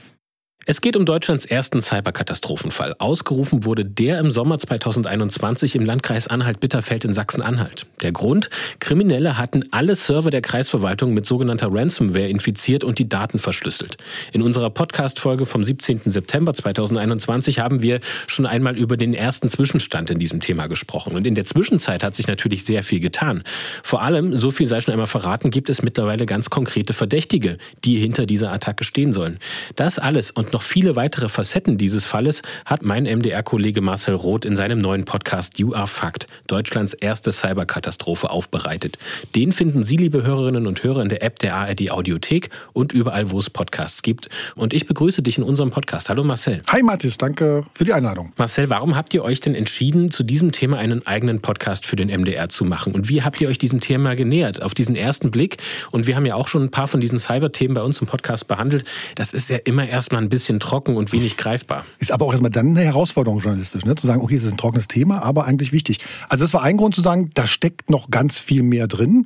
[0.67, 2.95] Es geht um Deutschlands ersten Cyberkatastrophenfall.
[2.99, 7.87] Ausgerufen wurde der im Sommer 2021 im Landkreis Anhalt-Bitterfeld in Sachsen-Anhalt.
[8.03, 8.51] Der Grund?
[8.79, 13.97] Kriminelle hatten alle Server der Kreisverwaltung mit sogenannter Ransomware infiziert und die Daten verschlüsselt.
[14.33, 16.01] In unserer Podcast-Folge vom 17.
[16.05, 21.17] September 2021 haben wir schon einmal über den ersten Zwischenstand in diesem Thema gesprochen.
[21.17, 23.43] Und in der Zwischenzeit hat sich natürlich sehr viel getan.
[23.83, 27.97] Vor allem, so viel sei schon einmal verraten, gibt es mittlerweile ganz konkrete Verdächtige, die
[27.97, 29.39] hinter dieser Attacke stehen sollen.
[29.75, 34.45] Das alles und noch noch viele weitere Facetten dieses Falles hat mein MDR-Kollege Marcel Roth
[34.45, 38.99] in seinem neuen Podcast You Are Fact, Deutschlands erste Cyberkatastrophe, aufbereitet.
[39.37, 43.31] Den finden Sie, liebe Hörerinnen und Hörer, in der App der ARD Audiothek und überall,
[43.31, 44.31] wo es Podcasts gibt.
[44.57, 46.09] Und ich begrüße dich in unserem Podcast.
[46.09, 46.61] Hallo Marcel.
[46.67, 48.33] Hi Mathis, danke für die Einladung.
[48.37, 52.09] Marcel, warum habt ihr euch denn entschieden, zu diesem Thema einen eigenen Podcast für den
[52.09, 52.97] MDR zu machen?
[52.97, 54.61] Und wie habt ihr euch diesem Thema genähert?
[54.61, 55.59] Auf diesen ersten Blick,
[55.93, 58.49] und wir haben ja auch schon ein paar von diesen Cyber-Themen bei uns im Podcast
[58.49, 61.85] behandelt, das ist ja immer erstmal ein bisschen bisschen trocken und wenig greifbar.
[61.99, 63.97] Ist aber auch erstmal dann eine Herausforderung journalistisch, ne?
[63.97, 65.99] zu sagen, okay, es ist ein trockenes Thema, aber eigentlich wichtig.
[66.29, 69.25] Also das war ein Grund zu sagen, da steckt noch ganz viel mehr drin.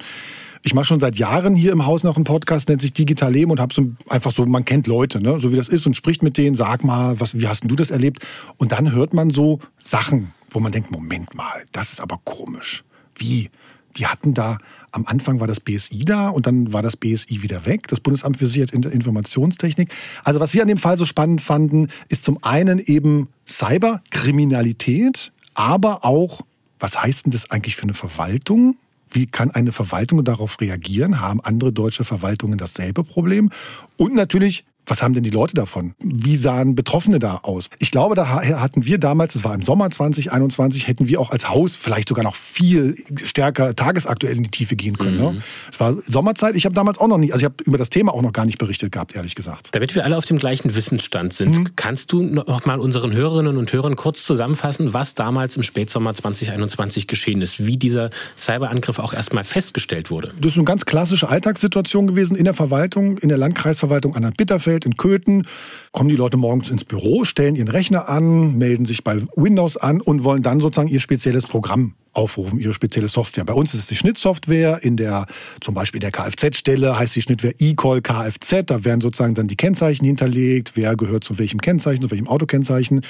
[0.65, 3.51] Ich mache schon seit Jahren hier im Haus noch einen Podcast, nennt sich Digital Leben
[3.51, 5.39] und habe so einfach so, man kennt Leute, ne?
[5.39, 7.91] so wie das ist und spricht mit denen, sag mal, was, wie hast du das
[7.91, 8.25] erlebt?
[8.57, 12.85] Und dann hört man so Sachen, wo man denkt, Moment mal, das ist aber komisch.
[13.17, 13.51] Wie?
[13.97, 14.57] Die hatten da
[14.93, 18.37] am Anfang war das BSI da und dann war das BSI wieder weg, das Bundesamt
[18.37, 19.93] für Sicherheit der Informationstechnik.
[20.23, 26.05] Also was wir an dem Fall so spannend fanden, ist zum einen eben Cyberkriminalität, aber
[26.05, 26.43] auch,
[26.79, 28.77] was heißt denn das eigentlich für eine Verwaltung?
[29.11, 31.21] Wie kann eine Verwaltung darauf reagieren?
[31.21, 33.51] Haben andere deutsche Verwaltungen dasselbe Problem?
[33.97, 35.95] Und natürlich, was haben denn die Leute davon?
[36.01, 37.71] Wie sahen Betroffene da aus?
[37.79, 41.49] Ich glaube, da hatten wir damals, das war im Sommer 2021, hätten wir auch als
[41.49, 45.17] Haus vielleicht sogar noch viel stärker tagesaktuell in die Tiefe gehen können.
[45.17, 45.31] Ne?
[45.31, 45.37] Mhm.
[45.37, 45.43] Ne?
[45.73, 48.13] Es war Sommerzeit, ich habe damals auch noch nicht, also ich habe über das Thema
[48.13, 49.71] auch noch gar nicht berichtet gehabt, ehrlich gesagt.
[49.73, 51.69] Damit wir alle auf dem gleichen Wissensstand sind, mhm.
[51.75, 57.07] kannst du noch mal unseren Hörerinnen und Hörern kurz zusammenfassen, was damals im Spätsommer 2021
[57.07, 60.35] geschehen ist, wie dieser Cyberangriff auch erstmal festgestellt wurde?
[60.39, 64.85] Das ist eine ganz klassische Alltagssituation gewesen in der Verwaltung, in der Landkreisverwaltung Anhalt-Bitterfeld Bitterfeld
[64.85, 65.47] in Köthen
[65.93, 70.01] kommen die Leute morgens ins Büro, stellen ihren Rechner an, melden sich bei Windows an
[70.01, 73.45] und wollen dann sozusagen ihr spezielles Programm aufrufen, ihre spezielle Software.
[73.45, 75.27] Bei uns ist es die Schnittsoftware, in der
[75.61, 80.05] zum Beispiel der Kfz-Stelle heißt die Schnittware eCall Kfz, da werden sozusagen dann die Kennzeichen
[80.05, 83.01] hinterlegt, wer gehört zu welchem Kennzeichen, zu welchem Autokennzeichen.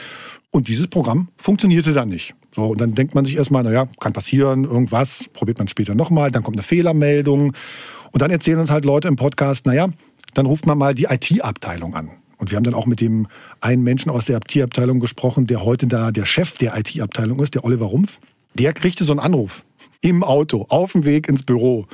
[0.50, 2.34] Und dieses Programm funktionierte dann nicht.
[2.54, 6.30] So, und dann denkt man sich erstmal, naja, kann passieren, irgendwas, probiert man später nochmal,
[6.30, 7.54] dann kommt eine Fehlermeldung.
[8.12, 9.88] Und dann erzählen uns halt Leute im Podcast, naja,
[10.34, 12.10] dann ruft man mal die IT-Abteilung an.
[12.38, 13.28] Und wir haben dann auch mit dem
[13.60, 17.64] einen Menschen aus der IT-Abteilung gesprochen, der heute da der Chef der IT-Abteilung ist, der
[17.64, 18.18] Oliver Rumpf.
[18.54, 19.64] Der kriegte so einen Anruf
[20.00, 21.86] im Auto, auf dem Weg ins Büro.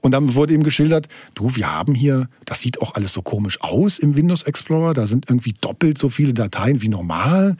[0.00, 3.60] Und dann wurde ihm geschildert, du, wir haben hier, das sieht auch alles so komisch
[3.60, 7.56] aus im Windows Explorer, da sind irgendwie doppelt so viele Dateien wie normal.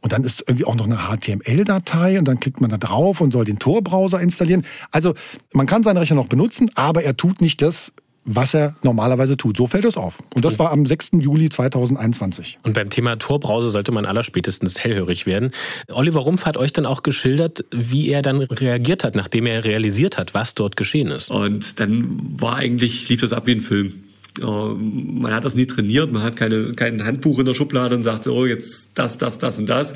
[0.00, 3.32] Und dann ist irgendwie auch noch eine HTML-Datei und dann klickt man da drauf und
[3.32, 4.64] soll den Tor-Browser installieren.
[4.92, 5.14] Also
[5.52, 7.92] man kann seinen Rechner noch benutzen, aber er tut nicht das,
[8.26, 9.56] was er normalerweise tut.
[9.56, 10.22] So fällt es auf.
[10.34, 11.12] Und das war am 6.
[11.20, 12.58] Juli 2021.
[12.64, 15.52] Und beim Thema Tor-Browser sollte man allerspätestens hellhörig werden.
[15.92, 20.18] Oliver Rumpf hat euch dann auch geschildert, wie er dann reagiert hat, nachdem er realisiert
[20.18, 21.30] hat, was dort geschehen ist.
[21.30, 24.02] Und dann war eigentlich, lief das ab wie ein Film.
[24.42, 28.26] Man hat das nie trainiert, man hat keine, kein Handbuch in der Schublade und sagt,
[28.26, 29.94] oh, jetzt das, das, das und das,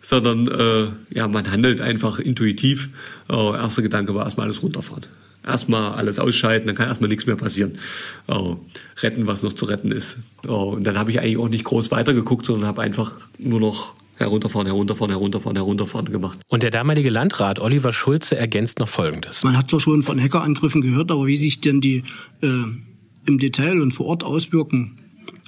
[0.00, 2.88] sondern äh, ja, man handelt einfach intuitiv.
[3.28, 5.04] Äh, erster Gedanke war erstmal alles runterfahren
[5.46, 7.78] erstmal alles ausschalten, dann kann erstmal nichts mehr passieren.
[8.26, 8.56] Oh,
[9.02, 10.18] retten, was noch zu retten ist.
[10.46, 13.94] Oh, und dann habe ich eigentlich auch nicht groß weitergeguckt, sondern habe einfach nur noch
[14.16, 16.38] herunterfahren, herunterfahren, herunterfahren, herunterfahren gemacht.
[16.48, 19.42] Und der damalige Landrat Oliver Schulze ergänzt noch Folgendes.
[19.42, 22.04] Man hat zwar schon von Hackerangriffen gehört, aber wie sich denn die
[22.40, 22.48] äh,
[23.26, 24.98] im Detail und vor Ort auswirken,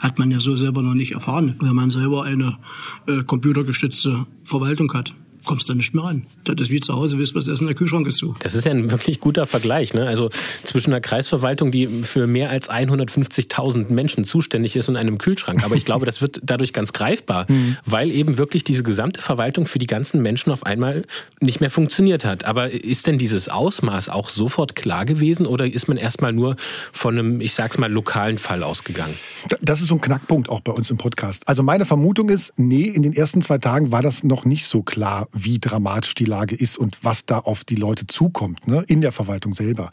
[0.01, 2.59] hat man ja so selber noch nicht erfahren, wenn man selber eine
[3.07, 5.15] äh, computergestützte Verwaltung hat
[5.47, 6.27] kommst da nicht mehr ran.
[6.45, 8.35] Das ist wie zu Hause, wisst was essen, der Kühlschrank ist zu.
[8.41, 9.95] Das ist ja ein wirklich guter Vergleich.
[9.95, 10.07] Ne?
[10.07, 10.31] Also
[10.65, 15.65] zwischen einer Kreisverwaltung, die für mehr als 150.000 Menschen zuständig ist und einem Kühlschrank.
[15.65, 17.77] Aber ich glaube, das wird dadurch ganz greifbar, mhm.
[17.87, 21.05] weil eben wirklich diese gesamte Verwaltung für die ganzen Menschen auf einmal
[21.41, 22.45] nicht mehr funktioniert hat.
[22.45, 26.57] Aber ist denn dieses Ausmaß auch sofort klar gewesen oder ist man erstmal nur
[26.93, 29.15] von einem, ich sag's mal, lokalen Fall ausgegangen?
[29.63, 31.47] Das ist so ein Knackpunkt auch bei uns im Podcast.
[31.47, 34.83] Also meine Vermutung ist, nee, in den ersten zwei Tagen war das noch nicht so
[34.83, 39.01] klar, wie dramatisch die Lage ist und was da auf die Leute zukommt, ne, in
[39.01, 39.91] der Verwaltung selber.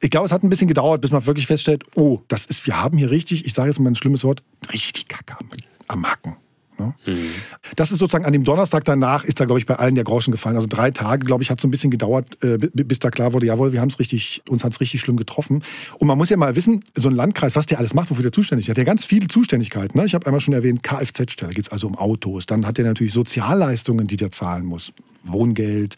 [0.00, 2.80] Ich glaube, es hat ein bisschen gedauert, bis man wirklich feststellt, oh, das ist, wir
[2.80, 5.48] haben hier richtig, ich sage jetzt mal ein schlimmes Wort, richtig Kacke am,
[5.88, 6.36] am Hacken.
[6.82, 6.94] Ne?
[7.06, 7.28] Mhm.
[7.76, 10.32] Das ist sozusagen an dem Donnerstag danach, ist da, glaube ich, bei allen der Groschen
[10.32, 10.56] gefallen.
[10.56, 13.46] Also drei Tage, glaube ich, hat so ein bisschen gedauert, äh, bis da klar wurde,
[13.46, 15.62] jawohl, wir haben es richtig, uns hat es richtig schlimm getroffen.
[15.98, 18.32] Und man muss ja mal wissen, so ein Landkreis, was der alles macht, wofür der
[18.32, 19.98] zuständig ist, der hat ja ganz viele Zuständigkeiten.
[19.98, 20.06] Ne?
[20.06, 22.46] Ich habe einmal schon erwähnt, Kfz-Stelle, geht es also um Autos.
[22.46, 24.92] Dann hat er natürlich Sozialleistungen, die der zahlen muss.
[25.24, 25.96] Wohngeld.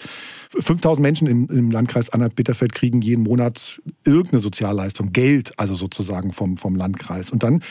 [0.50, 6.56] 5000 Menschen im, im Landkreis Anhalt-Bitterfeld kriegen jeden Monat irgendeine Sozialleistung, Geld also sozusagen vom,
[6.56, 7.30] vom Landkreis.
[7.30, 7.62] Und dann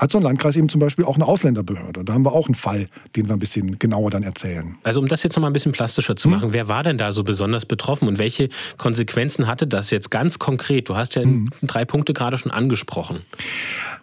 [0.00, 2.04] hat so ein Landkreis eben zum Beispiel auch eine Ausländerbehörde.
[2.04, 2.86] Da haben wir auch einen Fall,
[3.16, 4.76] den wir ein bisschen genauer dann erzählen.
[4.82, 6.30] Also um das jetzt noch mal ein bisschen plastischer zu hm.
[6.30, 6.52] machen, hm.
[6.54, 10.88] wer war denn da so besonders betroffen und welche Konsequenzen hatte das jetzt ganz konkret?
[10.88, 11.50] Du hast ja hm.
[11.62, 13.20] drei Punkte gerade schon angesprochen.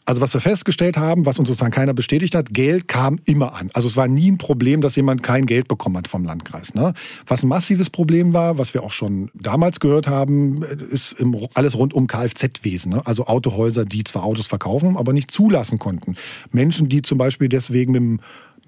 [0.08, 3.70] Also was wir festgestellt haben, was uns sozusagen keiner bestätigt hat, Geld kam immer an.
[3.74, 6.74] Also es war nie ein Problem, dass jemand kein Geld bekommen hat vom Landkreis.
[6.74, 6.94] Ne?
[7.26, 11.18] Was ein massives Problem war, was wir auch schon damals gehört haben, ist
[11.56, 12.94] alles rund um Kfz-Wesen.
[12.94, 13.02] Ne?
[13.04, 16.16] Also Autohäuser, die zwar Autos verkaufen, aber nicht zulassen konnten.
[16.54, 18.20] Menschen, die zum Beispiel deswegen mit dem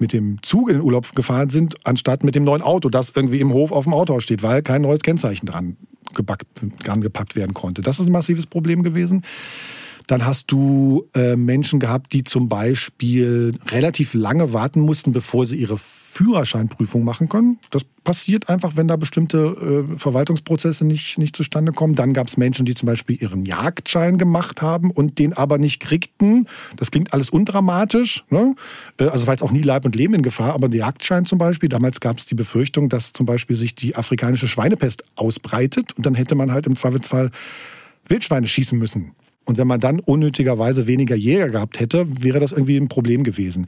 [0.02, 3.41] mit dem Zug in den Urlaub gefahren sind, anstatt mit dem neuen Auto, das irgendwie
[3.41, 5.75] im Hof auf dem Autohaus steht, weil kein neues Kennzeichen dran,
[6.15, 6.47] gebackt,
[6.86, 7.82] dran gepackt werden konnte.
[7.82, 9.23] Das ist ein massives Problem gewesen.
[10.10, 15.58] Dann hast du äh, Menschen gehabt, die zum Beispiel relativ lange warten mussten, bevor sie
[15.58, 17.60] ihre Führerscheinprüfung machen können.
[17.69, 21.93] Das passiert einfach, wenn da bestimmte äh, Verwaltungsprozesse nicht, nicht zustande kommen.
[21.93, 25.80] Dann gab es Menschen, die zum Beispiel ihren Jagdschein gemacht haben und den aber nicht
[25.80, 26.48] kriegten.
[26.76, 28.24] Das klingt alles undramatisch.
[28.32, 28.56] Ne?
[28.98, 31.38] Äh, also war jetzt auch nie Leib und Leben in Gefahr, aber der Jagdschein zum
[31.38, 36.04] Beispiel, damals gab es die Befürchtung, dass zum Beispiel sich die afrikanische Schweinepest ausbreitet und
[36.08, 37.30] dann hätte man halt im Zweifelsfall
[38.08, 39.13] Wildschweine schießen müssen.
[39.49, 43.65] Und wenn man dann unnötigerweise weniger Jäger gehabt hätte, wäre das irgendwie ein Problem gewesen.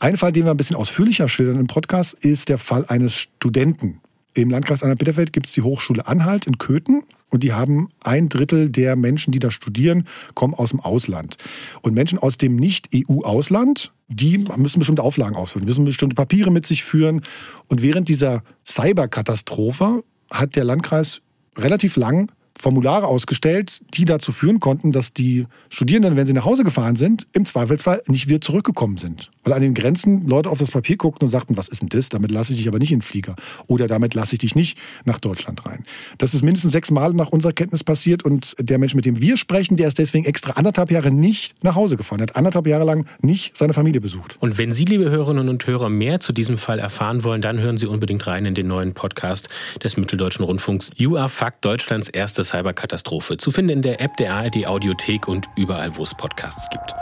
[0.00, 4.00] Ein Fall, den wir ein bisschen ausführlicher schildern im Podcast, ist der Fall eines Studenten.
[4.34, 7.04] Im Landkreis Anhalt-Bitterfeld gibt es die Hochschule Anhalt in Köthen.
[7.28, 11.36] Und die haben ein Drittel der Menschen, die da studieren, kommen aus dem Ausland.
[11.82, 16.82] Und Menschen aus dem Nicht-EU-Ausland, die müssen bestimmte Auflagen ausfüllen, müssen bestimmte Papiere mit sich
[16.82, 17.20] führen.
[17.68, 21.22] Und während dieser Cyberkatastrophe hat der Landkreis
[21.56, 26.62] relativ lang Formulare ausgestellt, die dazu führen konnten, dass die Studierenden, wenn sie nach Hause
[26.62, 29.30] gefahren sind, im Zweifelsfall nicht wieder zurückgekommen sind.
[29.44, 32.10] Weil an den Grenzen Leute auf das Papier guckten und sagten, was ist denn das?
[32.10, 33.34] Damit lasse ich dich aber nicht in den Flieger.
[33.66, 35.84] Oder damit lasse ich dich nicht nach Deutschland rein.
[36.18, 39.36] Das ist mindestens sechs Mal nach unserer Kenntnis passiert und der Mensch, mit dem wir
[39.36, 42.20] sprechen, der ist deswegen extra anderthalb Jahre nicht nach Hause gefahren.
[42.20, 44.36] Er hat anderthalb Jahre lang nicht seine Familie besucht.
[44.40, 47.78] Und wenn Sie, liebe Hörerinnen und Hörer, mehr zu diesem Fall erfahren wollen, dann hören
[47.78, 49.48] Sie unbedingt rein in den neuen Podcast
[49.82, 53.36] des Mitteldeutschen Rundfunks You Are Fact, Deutschlands erste Cyberkatastrophe.
[53.36, 56.92] Zu finden in der App der ARD Audiothek und überall, wo es Podcasts gibt.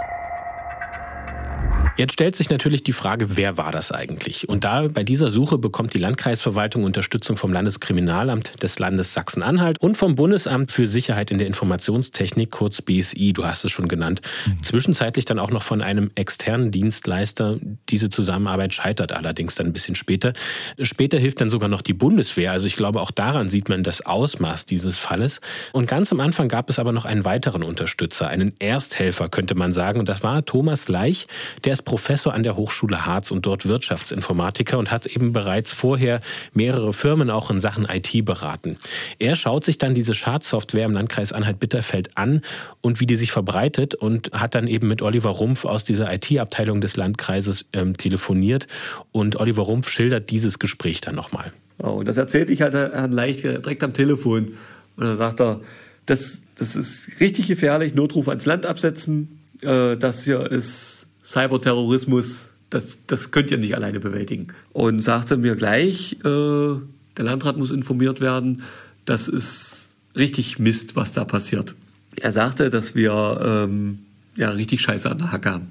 [1.99, 4.49] Jetzt stellt sich natürlich die Frage, wer war das eigentlich?
[4.49, 9.96] Und da bei dieser Suche bekommt die Landkreisverwaltung Unterstützung vom Landeskriminalamt des Landes Sachsen-Anhalt und
[9.96, 14.20] vom Bundesamt für Sicherheit in der Informationstechnik, kurz BSI, du hast es schon genannt.
[14.46, 14.62] Mhm.
[14.62, 17.57] Zwischenzeitlich dann auch noch von einem externen Dienstleister.
[17.88, 20.34] Diese Zusammenarbeit scheitert allerdings dann ein bisschen später.
[20.80, 22.53] Später hilft dann sogar noch die Bundeswehr.
[22.53, 25.40] Also ich glaube, auch daran sieht man das Ausmaß dieses Falles.
[25.72, 29.72] Und ganz am Anfang gab es aber noch einen weiteren Unterstützer, einen Ersthelfer, könnte man
[29.72, 29.99] sagen.
[29.99, 31.26] Und das war Thomas Leich,
[31.64, 36.20] der ist Professor an der Hochschule Harz und dort Wirtschaftsinformatiker und hat eben bereits vorher
[36.53, 38.76] mehrere Firmen auch in Sachen IT beraten.
[39.18, 42.43] Er schaut sich dann diese Schadsoftware im Landkreis Anhalt-Bitterfeld an
[42.82, 46.82] und wie die sich verbreitet und hat dann eben mit Oliver Rumpf aus dieser IT-Abteilung
[46.82, 48.66] des Landkreises ähm, telefoniert
[49.11, 51.55] und Oliver Rumpf schildert dieses Gespräch dann nochmal.
[51.78, 54.59] Oh, das erzählte ich halt Herrn Leicht direkt am Telefon.
[54.99, 55.61] Und dann sagt er,
[56.05, 60.97] das, das ist richtig gefährlich, Notruf ans Land absetzen, äh, das hier ist
[61.29, 64.49] Cyberterrorismus, das, das könnt ihr nicht alleine bewältigen.
[64.72, 68.62] Und sagte mir gleich, äh, der Landrat muss informiert werden,
[69.05, 71.74] das ist richtig Mist, was da passiert.
[72.16, 73.99] Er sagte, dass wir ähm,
[74.37, 75.68] ja richtig Scheiße an der Hacke haben.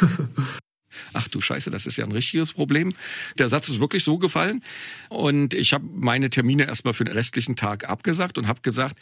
[1.14, 2.92] Ach du Scheiße, das ist ja ein richtiges Problem.
[3.38, 4.62] Der Satz ist wirklich so gefallen.
[5.08, 8.98] Und ich habe meine Termine erstmal für den restlichen Tag abgesagt und habe gesagt,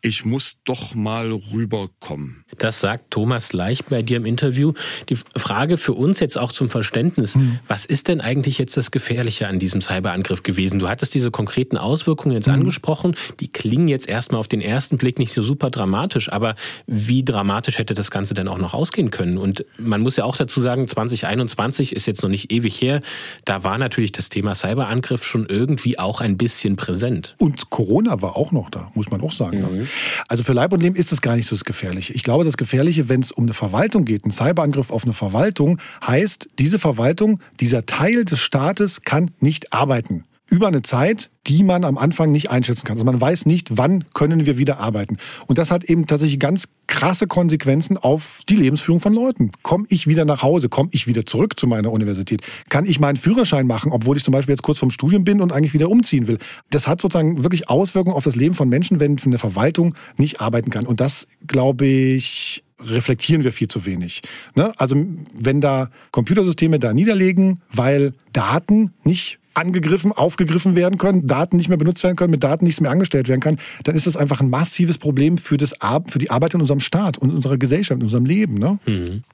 [0.00, 2.44] ich muss doch mal rüberkommen.
[2.58, 4.72] Das sagt Thomas Leich bei dir im Interview.
[5.08, 7.58] Die Frage für uns jetzt auch zum Verständnis, hm.
[7.66, 10.78] was ist denn eigentlich jetzt das Gefährliche an diesem Cyberangriff gewesen?
[10.78, 12.54] Du hattest diese konkreten Auswirkungen jetzt hm.
[12.54, 16.54] angesprochen, die klingen jetzt erstmal auf den ersten Blick nicht so super dramatisch, aber
[16.86, 19.36] wie dramatisch hätte das Ganze denn auch noch ausgehen können?
[19.36, 23.00] Und man muss ja auch dazu sagen, 2021 ist jetzt noch nicht ewig her,
[23.44, 27.34] da war natürlich das Thema Cyberangriff schon irgendwie auch ein bisschen präsent.
[27.38, 29.60] Und Corona war auch noch da, muss man auch sagen.
[29.60, 29.87] Mhm.
[30.28, 32.12] Also für Leib und Leben ist es gar nicht so das Gefährliche.
[32.12, 35.80] Ich glaube, das Gefährliche, wenn es um eine Verwaltung geht, ein Cyberangriff auf eine Verwaltung,
[36.06, 41.84] heißt, diese Verwaltung, dieser Teil des Staates kann nicht arbeiten über eine Zeit, die man
[41.84, 42.96] am Anfang nicht einschätzen kann.
[42.96, 45.18] Also man weiß nicht, wann können wir wieder arbeiten.
[45.46, 49.50] Und das hat eben tatsächlich ganz krasse Konsequenzen auf die Lebensführung von Leuten.
[49.62, 50.68] Komme ich wieder nach Hause?
[50.68, 52.42] Komme ich wieder zurück zu meiner Universität?
[52.68, 55.52] Kann ich meinen Führerschein machen, obwohl ich zum Beispiel jetzt kurz vorm Studium bin und
[55.52, 56.38] eigentlich wieder umziehen will?
[56.70, 60.70] Das hat sozusagen wirklich Auswirkungen auf das Leben von Menschen, wenn eine Verwaltung nicht arbeiten
[60.70, 60.86] kann.
[60.86, 64.22] Und das, glaube ich, reflektieren wir viel zu wenig.
[64.54, 64.72] Ne?
[64.76, 64.96] Also
[65.34, 71.78] wenn da Computersysteme da niederlegen, weil Daten nicht angegriffen, aufgegriffen werden können, Daten nicht mehr
[71.78, 74.50] benutzt werden können, mit Daten nichts mehr angestellt werden kann, dann ist das einfach ein
[74.50, 75.74] massives Problem für, das,
[76.08, 78.54] für die Arbeit in unserem Staat und unserer Gesellschaft, in unserem Leben.
[78.54, 78.78] Ne?
[78.86, 79.24] Mhm.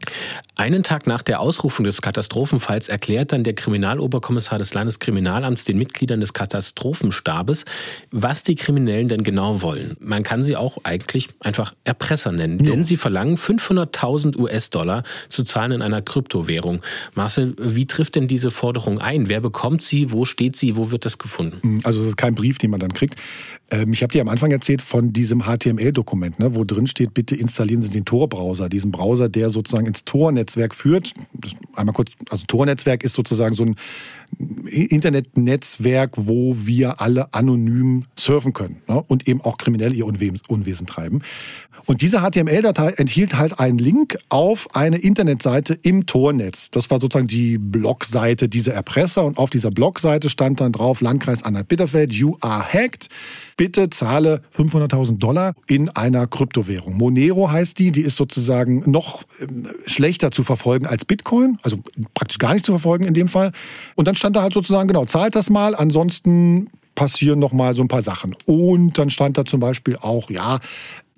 [0.56, 6.20] Einen Tag nach der Ausrufung des Katastrophenfalls erklärt dann der Kriminaloberkommissar des Landeskriminalamts den Mitgliedern
[6.20, 7.66] des Katastrophenstabes,
[8.10, 9.96] was die Kriminellen denn genau wollen.
[10.00, 12.70] Man kann sie auch eigentlich einfach Erpresser nennen, ja.
[12.70, 16.80] denn sie verlangen 500.000 US-Dollar zu zahlen in einer Kryptowährung.
[17.14, 19.28] Marcel, wie trifft denn diese Forderung ein?
[19.28, 20.13] Wer bekommt sie?
[20.14, 20.76] Wo steht sie?
[20.76, 21.58] Wo wird das gefunden?
[21.60, 23.16] Hm, also es ist kein Brief, den man dann kriegt.
[23.70, 27.34] Ähm, ich habe dir am Anfang erzählt von diesem HTML-Dokument, ne, wo drin steht, bitte
[27.34, 31.12] installieren Sie den Tor-Browser, diesen Browser, der sozusagen ins Tor-Netzwerk führt.
[31.74, 33.76] Einmal kurz, also Tor-Netzwerk ist sozusagen so ein
[34.66, 41.22] Internetnetzwerk, wo wir alle anonym surfen können ne, und eben auch kriminell ihr Unwesen treiben.
[41.86, 46.70] Und diese HTML-Datei enthielt halt einen Link auf eine Internetseite im Tornetz.
[46.70, 51.42] Das war sozusagen die Blogseite dieser Erpresser und auf dieser Blogseite stand dann drauf Landkreis
[51.42, 53.08] Anhalt-Bitterfeld, you are hacked.
[53.56, 56.96] Bitte zahle 500.000 Dollar in einer Kryptowährung.
[56.96, 61.78] Monero heißt die, die ist sozusagen noch ähm, schlechter zu verfolgen als Bitcoin, also
[62.14, 63.52] praktisch gar nicht zu verfolgen in dem Fall.
[63.94, 67.82] Und dann stand da halt sozusagen, genau, zahlt das mal, ansonsten passieren noch mal so
[67.82, 68.36] ein paar Sachen.
[68.46, 70.58] Und dann stand da zum Beispiel auch, ja,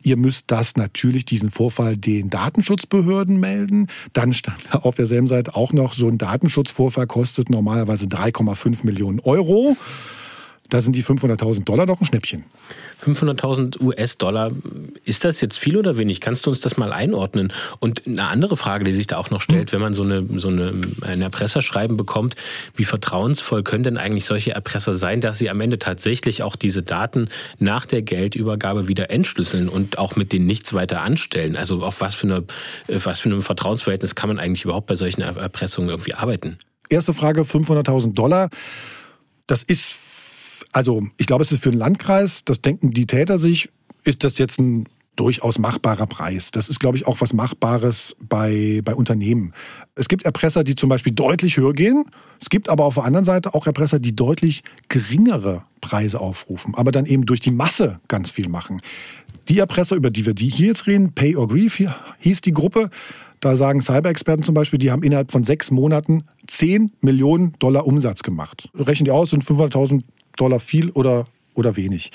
[0.07, 3.89] Ihr müsst das natürlich, diesen Vorfall, den Datenschutzbehörden melden.
[4.13, 9.19] Dann stand da auf derselben Seite auch noch, so ein Datenschutzvorfall kostet normalerweise 3,5 Millionen
[9.19, 9.77] Euro.
[10.71, 12.45] Da sind die 500.000 Dollar doch ein Schnäppchen.
[13.05, 14.51] 500.000 US-Dollar,
[15.05, 16.21] ist das jetzt viel oder wenig?
[16.21, 17.53] Kannst du uns das mal einordnen?
[17.79, 20.49] Und eine andere Frage, die sich da auch noch stellt, wenn man so, eine, so
[20.49, 22.37] eine, ein Erpresserschreiben bekommt,
[22.75, 26.83] wie vertrauensvoll können denn eigentlich solche Erpresser sein, dass sie am Ende tatsächlich auch diese
[26.83, 31.57] Daten nach der Geldübergabe wieder entschlüsseln und auch mit denen nichts weiter anstellen?
[31.57, 32.45] Also auf was für, eine,
[33.05, 36.59] was für einem Vertrauensverhältnis kann man eigentlich überhaupt bei solchen Erpressungen irgendwie arbeiten?
[36.89, 38.49] Erste Frage, 500.000 Dollar.
[39.47, 40.06] Das ist
[40.77, 43.71] also ich glaube, es ist für einen Landkreis, das denken die Täter sich,
[44.05, 46.51] ist das jetzt ein durchaus machbarer Preis.
[46.51, 49.55] Das ist, glaube ich, auch was Machbares bei, bei Unternehmen.
[49.95, 52.05] Es gibt Erpresser, die zum Beispiel deutlich höher gehen.
[52.39, 56.93] Es gibt aber auf der anderen Seite auch Erpresser, die deutlich geringere Preise aufrufen, aber
[56.93, 58.83] dann eben durch die Masse ganz viel machen.
[59.49, 61.83] Die Erpresser, über die wir die hier jetzt reden, Pay or Grief
[62.19, 62.91] hieß die Gruppe,
[63.41, 68.23] da sagen Cyber-Experten zum Beispiel, die haben innerhalb von sechs Monaten 10 Millionen Dollar Umsatz
[68.23, 68.69] gemacht.
[68.75, 70.03] Rechnen die aus, sind 500.000
[70.37, 71.25] Dollar viel oder,
[71.55, 72.11] oder wenig.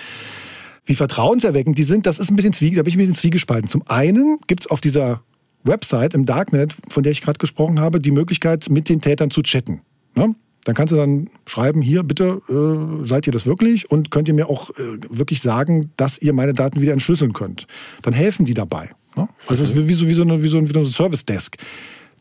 [0.85, 3.69] Wie vertrauenserweckend die sind, das ist ein bisschen zwieg, da bin ich ein bisschen zwiegespalten.
[3.69, 5.21] Zum einen gibt es auf dieser
[5.63, 9.41] Website im Darknet, von der ich gerade gesprochen habe, die Möglichkeit, mit den Tätern zu
[9.41, 9.81] chatten.
[10.15, 10.35] Ne?
[10.63, 13.89] Dann kannst du dann schreiben, hier, bitte, äh, seid ihr das wirklich?
[13.89, 17.67] Und könnt ihr mir auch äh, wirklich sagen, dass ihr meine Daten wieder entschlüsseln könnt.
[18.01, 18.89] Dann helfen die dabei.
[19.15, 19.27] Ne?
[19.47, 19.87] Also okay.
[19.87, 21.57] wie, so, wie, so eine, wie, so ein, wie so ein Service Desk.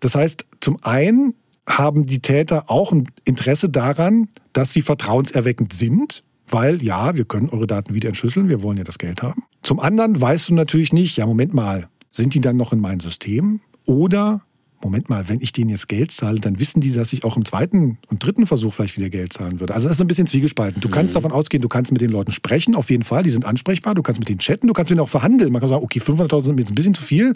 [0.01, 1.35] Das heißt, zum einen
[1.69, 7.49] haben die Täter auch ein Interesse daran, dass sie vertrauenserweckend sind, weil ja, wir können
[7.51, 9.45] eure Daten wieder entschlüsseln, wir wollen ja das Geld haben.
[9.63, 13.01] Zum anderen weißt du natürlich nicht, ja, Moment mal, sind die dann noch in meinem
[13.01, 13.61] System?
[13.87, 14.43] Oder
[14.83, 17.45] Moment mal, wenn ich denen jetzt Geld zahle, dann wissen die, dass ich auch im
[17.45, 19.75] zweiten und dritten Versuch vielleicht wieder Geld zahlen würde.
[19.75, 20.81] Also das ist ein bisschen zwiegespalten.
[20.81, 20.93] Du mhm.
[20.93, 23.95] kannst davon ausgehen, du kannst mit den Leuten sprechen, auf jeden Fall, die sind ansprechbar,
[23.95, 25.53] du kannst mit denen chatten, du kannst mit denen auch verhandeln.
[25.53, 27.35] Man kann sagen, okay, 500.000 sind mir jetzt ein bisschen zu viel.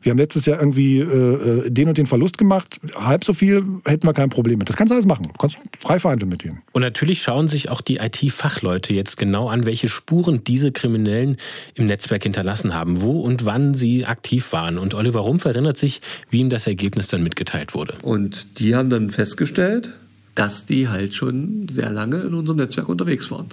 [0.00, 4.06] Wir haben letztes Jahr irgendwie äh, den und den Verlust gemacht, halb so viel hätten
[4.06, 4.70] wir kein Problem mit.
[4.70, 5.24] Das kannst du alles machen.
[5.24, 6.62] Du kannst frei verhandeln mit denen.
[6.72, 11.36] Und natürlich schauen sich auch die IT-Fachleute jetzt genau an, welche Spuren diese Kriminellen
[11.74, 14.78] im Netzwerk hinterlassen haben, wo und wann sie aktiv waren.
[14.78, 17.94] Und Oliver Rumpf erinnert sich, wie ihm das Ergebnis Ergebnis dann mitgeteilt wurde.
[18.02, 19.92] Und die haben dann festgestellt,
[20.36, 23.48] dass die halt schon sehr lange in unserem Netzwerk unterwegs waren.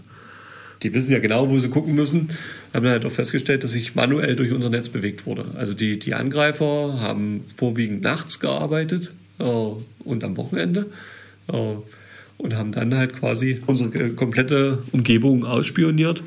[0.84, 2.30] Die wissen ja genau, wo sie gucken müssen,
[2.74, 5.46] haben dann halt auch festgestellt, dass sich manuell durch unser Netz bewegt wurde.
[5.56, 10.86] Also die, die Angreifer haben vorwiegend nachts gearbeitet äh, und am Wochenende
[11.48, 11.76] äh,
[12.38, 16.22] und haben dann halt quasi unsere komplette Umgebung ausspioniert,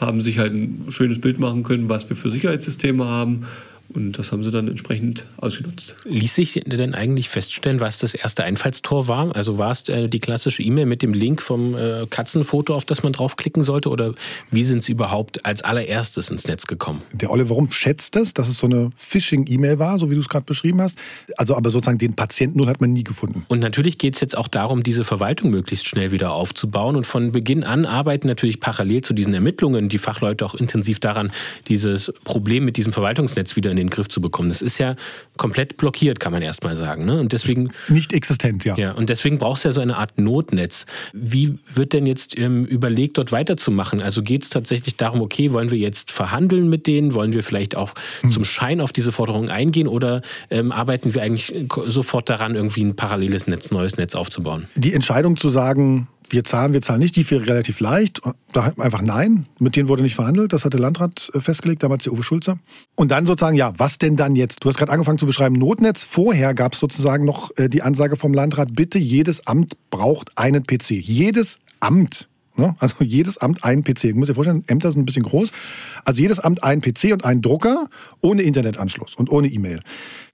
[0.00, 3.46] haben sich halt ein schönes Bild machen können, was wir für Sicherheitssysteme haben,
[3.94, 5.96] und das haben sie dann entsprechend ausgenutzt.
[6.04, 9.34] Ließ sich denn eigentlich feststellen, was das erste Einfallstor war?
[9.34, 13.02] Also war es äh, die klassische E-Mail mit dem Link vom äh, Katzenfoto, auf das
[13.02, 13.88] man draufklicken sollte?
[13.88, 14.14] Oder
[14.50, 17.02] wie sind sie überhaupt als allererstes ins Netz gekommen?
[17.12, 20.28] Der Oliver Rumpf schätzt es, dass es so eine Phishing-E-Mail war, so wie du es
[20.28, 20.98] gerade beschrieben hast.
[21.36, 23.44] Also aber sozusagen den Patienten Null hat man nie gefunden.
[23.48, 26.96] Und natürlich geht es jetzt auch darum, diese Verwaltung möglichst schnell wieder aufzubauen.
[26.96, 31.32] Und von Beginn an arbeiten natürlich parallel zu diesen Ermittlungen die Fachleute auch intensiv daran,
[31.68, 34.48] dieses Problem mit diesem Verwaltungsnetz wieder in den Griff zu bekommen.
[34.48, 34.96] Das ist ja
[35.36, 37.04] komplett blockiert, kann man erstmal sagen.
[37.04, 37.18] Ne?
[37.18, 38.76] Und deswegen nicht existent, ja.
[38.76, 40.86] Ja, und deswegen brauchst du ja so eine Art Notnetz.
[41.12, 44.00] Wie wird denn jetzt ähm, überlegt, dort weiterzumachen?
[44.00, 47.14] Also geht es tatsächlich darum, okay, wollen wir jetzt verhandeln mit denen?
[47.14, 48.30] Wollen wir vielleicht auch hm.
[48.30, 49.88] zum Schein auf diese Forderungen eingehen?
[49.88, 51.54] Oder ähm, arbeiten wir eigentlich
[51.86, 54.66] sofort daran, irgendwie ein paralleles Netz, neues Netz aufzubauen?
[54.76, 58.20] Die Entscheidung zu sagen, wir zahlen, wir zahlen nicht, die fiel relativ leicht.
[58.52, 60.52] Da einfach nein, mit denen wurde nicht verhandelt.
[60.52, 62.58] Das hat der Landrat äh, festgelegt, damals der Uwe Schulzer.
[62.96, 64.64] Und dann sozusagen, ja, was denn dann jetzt?
[64.64, 66.04] Du hast gerade angefangen zu beschreiben, Notnetz.
[66.04, 70.64] Vorher gab es sozusagen noch äh, die Ansage vom Landrat, bitte jedes Amt braucht einen
[70.64, 70.90] PC.
[70.90, 72.28] Jedes Amt.
[72.56, 72.76] Ne?
[72.78, 74.04] Also jedes Amt einen PC.
[74.04, 75.50] Ich muss dir vorstellen, Ämter sind ein bisschen groß.
[76.04, 77.88] Also jedes Amt einen PC und einen Drucker
[78.20, 79.80] ohne Internetanschluss und ohne E-Mail.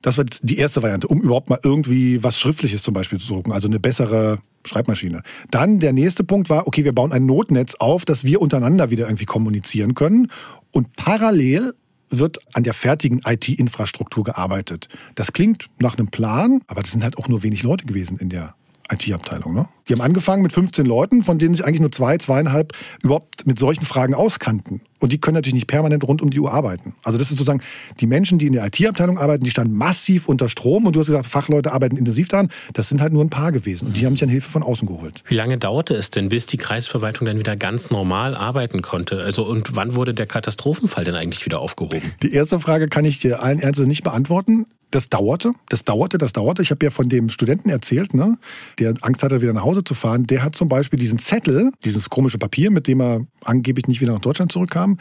[0.03, 3.53] Das war die erste Variante, um überhaupt mal irgendwie was Schriftliches zum Beispiel zu drucken.
[3.53, 5.23] Also eine bessere Schreibmaschine.
[5.51, 9.07] Dann der nächste Punkt war, okay, wir bauen ein Notnetz auf, dass wir untereinander wieder
[9.07, 10.31] irgendwie kommunizieren können.
[10.73, 11.75] Und parallel
[12.11, 14.89] wird an der fertigen IT-Infrastruktur gearbeitet.
[15.15, 18.29] Das klingt nach einem Plan, aber das sind halt auch nur wenig Leute gewesen in
[18.29, 18.55] der
[18.91, 19.55] IT-Abteilung.
[19.55, 19.69] Ne?
[19.89, 22.73] Die haben angefangen mit 15 Leuten, von denen sich eigentlich nur zwei, zweieinhalb
[23.03, 24.81] überhaupt mit solchen Fragen auskannten.
[24.99, 26.95] Und die können natürlich nicht permanent rund um die Uhr arbeiten.
[27.05, 27.61] Also das ist sozusagen,
[28.01, 30.87] die Menschen, die in der IT-Abteilung arbeiten, die standen massiv unter Strom.
[30.87, 32.49] Und du hast gesagt, Fachleute arbeiten intensiv daran.
[32.73, 33.89] Das sind halt nur ein paar gewesen.
[33.89, 35.23] Und die haben sich dann Hilfe von außen geholt.
[35.29, 39.23] Wie lange dauerte es denn, bis die Kreisverwaltung dann wieder ganz normal arbeiten konnte?
[39.23, 42.13] Also und wann wurde der Katastrophenfall denn eigentlich wieder aufgehoben?
[42.23, 46.33] Die erste Frage kann ich dir allen Ernstes nicht beantworten das dauerte, das dauerte, das
[46.33, 46.63] dauerte.
[46.63, 48.39] Ich habe ja von dem Studenten erzählt, ne,
[48.79, 50.25] der Angst hatte, wieder nach Hause zu fahren.
[50.25, 54.13] Der hat zum Beispiel diesen Zettel, dieses komische Papier, mit dem er angeblich nicht wieder
[54.13, 54.99] nach Deutschland zurückkam,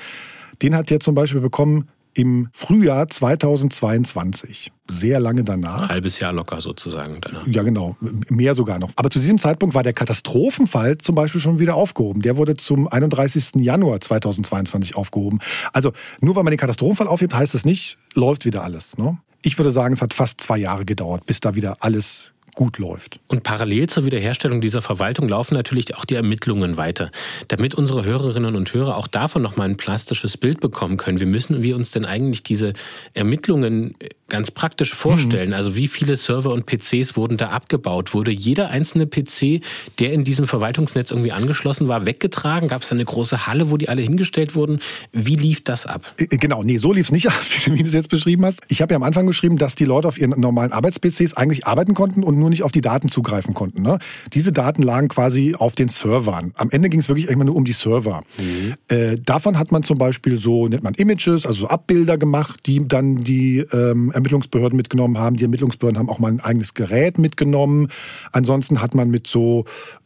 [0.62, 4.72] den hat er zum Beispiel bekommen im Frühjahr 2022.
[4.90, 5.90] Sehr lange danach.
[5.90, 7.46] Halbes Jahr locker sozusagen danach.
[7.46, 7.98] Ja, genau.
[8.30, 8.92] Mehr sogar noch.
[8.96, 12.22] Aber zu diesem Zeitpunkt war der Katastrophenfall zum Beispiel schon wieder aufgehoben.
[12.22, 13.56] Der wurde zum 31.
[13.56, 15.40] Januar 2022 aufgehoben.
[15.74, 18.98] Also nur weil man den Katastrophenfall aufhebt, heißt das nicht, läuft wieder alles.
[18.98, 19.18] Ne?
[19.46, 23.20] Ich würde sagen, es hat fast zwei Jahre gedauert, bis da wieder alles gut läuft.
[23.28, 27.12] Und parallel zur Wiederherstellung dieser Verwaltung laufen natürlich auch die Ermittlungen weiter.
[27.50, 31.62] Damit unsere Hörerinnen und Hörer auch davon nochmal ein plastisches Bild bekommen können, wie müssen
[31.62, 32.74] wir uns denn eigentlich diese
[33.14, 33.96] Ermittlungen
[34.30, 35.50] ganz praktisch vorstellen?
[35.50, 35.56] Mhm.
[35.56, 38.14] Also wie viele Server und PCs wurden da abgebaut?
[38.14, 39.62] Wurde jeder einzelne PC,
[40.00, 42.70] der in diesem Verwaltungsnetz irgendwie angeschlossen war, weggetragen?
[42.70, 44.80] Gab es da eine große Halle, wo die alle hingestellt wurden?
[45.12, 46.14] Wie lief das ab?
[46.20, 48.62] Äh, äh, genau, nee, so lief es nicht ab, wie du es jetzt beschrieben hast.
[48.68, 51.94] Ich habe ja am Anfang geschrieben, dass die Leute auf ihren normalen Arbeits-PCs eigentlich arbeiten
[51.94, 53.82] konnten und nur nicht auf die Daten zugreifen konnten.
[53.82, 54.00] Ne?
[54.34, 56.54] Diese Daten lagen quasi auf den Servern.
[56.56, 58.24] Am Ende ging es wirklich irgendwann nur um die Server.
[58.40, 58.74] Mhm.
[58.88, 62.88] Äh, davon hat man zum Beispiel so, nennt man Images, also so Abbilder gemacht, die
[62.88, 65.36] dann die ähm, Ermittlungsbehörden mitgenommen haben.
[65.36, 67.88] Die Ermittlungsbehörden haben auch mal ein eigenes Gerät mitgenommen.
[68.32, 69.66] Ansonsten hat man mit so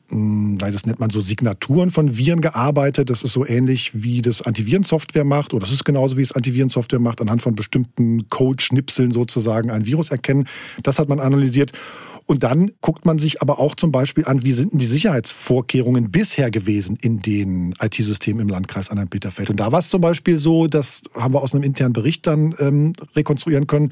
[0.10, 3.10] hm, das nennt man so Signaturen von Viren gearbeitet.
[3.10, 7.00] Das ist so ähnlich wie das Antivirensoftware macht, oder das ist genauso wie es Antivirensoftware
[7.00, 10.48] macht, anhand von bestimmten Code-Schnipseln sozusagen ein Virus erkennen.
[10.84, 11.72] Das hat man analysiert.
[12.26, 16.12] Und dann guckt man sich aber auch zum Beispiel an, wie sind denn die Sicherheitsvorkehrungen
[16.12, 19.50] bisher gewesen in den IT-Systemen im Landkreis Anhalt-Bitterfeld.
[19.50, 22.54] Und da war es zum Beispiel so, das haben wir aus einem internen Bericht dann
[22.60, 23.92] ähm, rekonstruieren können.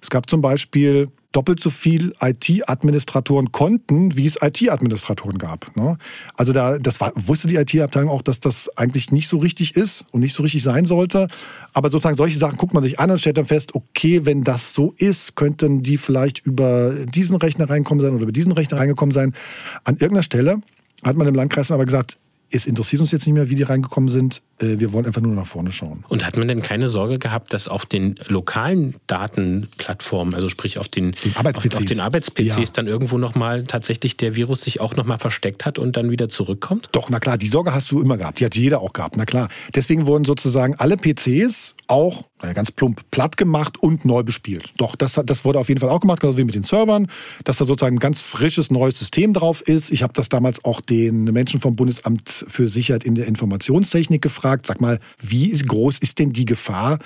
[0.00, 5.76] Es gab zum Beispiel doppelt so viel IT-Administratoren konnten, wie es IT-Administratoren gab.
[5.76, 5.98] Ne?
[6.36, 10.06] Also da, das war, wusste die IT-Abteilung auch, dass das eigentlich nicht so richtig ist
[10.12, 11.26] und nicht so richtig sein sollte.
[11.72, 14.74] Aber sozusagen solche Sachen guckt man sich an und stellt dann fest, okay, wenn das
[14.74, 19.12] so ist, könnten die vielleicht über diesen Rechner reinkommen sein oder über diesen Rechner reingekommen
[19.12, 19.34] sein.
[19.82, 20.60] An irgendeiner Stelle
[21.02, 22.16] hat man im Landkreis aber gesagt,
[22.50, 24.42] es interessiert uns jetzt nicht mehr, wie die reingekommen sind.
[24.60, 26.04] Äh, wir wollen einfach nur nach vorne schauen.
[26.08, 30.88] Und hat man denn keine Sorge gehabt, dass auf den lokalen Datenplattformen, also sprich auf
[30.88, 32.64] den, Arbeits-PCs, auf, den Arbeits-PCs ja.
[32.72, 36.88] dann irgendwo nochmal tatsächlich der Virus sich auch nochmal versteckt hat und dann wieder zurückkommt?
[36.92, 38.40] Doch, na klar, die Sorge hast du immer gehabt.
[38.40, 39.48] Die hat jeder auch gehabt, na klar.
[39.74, 44.74] Deswegen wurden sozusagen alle PCs auch ganz plump platt gemacht und neu bespielt.
[44.76, 47.08] Doch, das, das wurde auf jeden Fall auch gemacht, genauso wie mit den Servern,
[47.44, 49.90] dass da sozusagen ein ganz frisches neues System drauf ist.
[49.90, 54.43] Ich habe das damals auch den Menschen vom Bundesamt für Sicherheit in der Informationstechnik gefragt.
[54.66, 56.98] Sag mal, wie groß ist denn die Gefahr,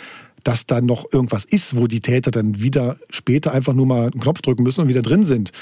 [0.44, 4.20] dass da noch irgendwas ist, wo die Täter dann wieder später einfach nur mal einen
[4.20, 5.52] Knopf drücken müssen und wieder drin sind?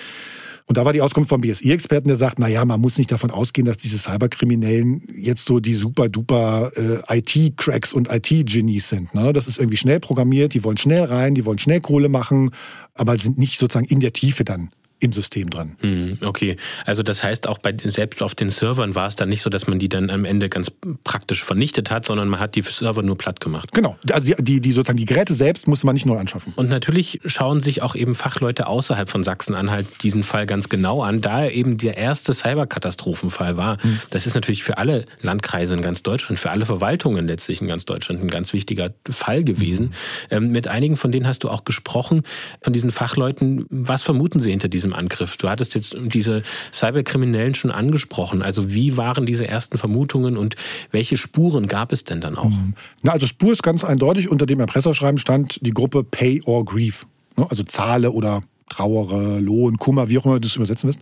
[0.68, 3.66] Und da war die Auskunft vom BSI-Experten, der sagt, naja, man muss nicht davon ausgehen,
[3.66, 9.14] dass diese Cyberkriminellen jetzt so die super duper äh, IT-Cracks und IT-Genies sind.
[9.14, 9.32] Ne?
[9.32, 12.50] Das ist irgendwie schnell programmiert, die wollen schnell rein, die wollen schnell Kohle machen,
[12.94, 15.76] aber sind nicht sozusagen in der Tiefe dann im System drin.
[15.80, 19.42] Hm, okay, also das heißt auch bei selbst auf den Servern war es dann nicht
[19.42, 20.72] so, dass man die dann am Ende ganz
[21.04, 23.70] praktisch vernichtet hat, sondern man hat die Server nur platt gemacht.
[23.72, 26.52] Genau, also die, die sozusagen die Geräte selbst musste man nicht neu anschaffen.
[26.56, 31.20] Und natürlich schauen sich auch eben Fachleute außerhalb von Sachsen-Anhalt diesen Fall ganz genau an,
[31.20, 33.82] da er eben der erste Cyberkatastrophenfall war.
[33.82, 34.00] Hm.
[34.10, 37.84] Das ist natürlich für alle Landkreise in ganz Deutschland, für alle Verwaltungen letztlich in ganz
[37.84, 39.92] Deutschland ein ganz wichtiger Fall gewesen.
[40.30, 40.52] Hm.
[40.52, 42.22] mit einigen von denen hast du auch gesprochen,
[42.62, 43.66] von diesen Fachleuten.
[43.70, 45.36] Was vermuten sie hinter diesem diesem Angriff?
[45.36, 48.42] Du hattest jetzt diese Cyberkriminellen schon angesprochen.
[48.42, 50.56] Also wie waren diese ersten Vermutungen und
[50.90, 52.50] welche Spuren gab es denn dann auch?
[52.50, 52.74] Mhm.
[53.02, 54.30] Na, also Spur ist ganz eindeutig.
[54.30, 57.06] Unter dem Erpresserschreiben stand die Gruppe Pay or Grief.
[57.36, 61.00] Ne, also zahle oder trauere, Lohn, Kummer, wie auch immer du es übersetzen willst.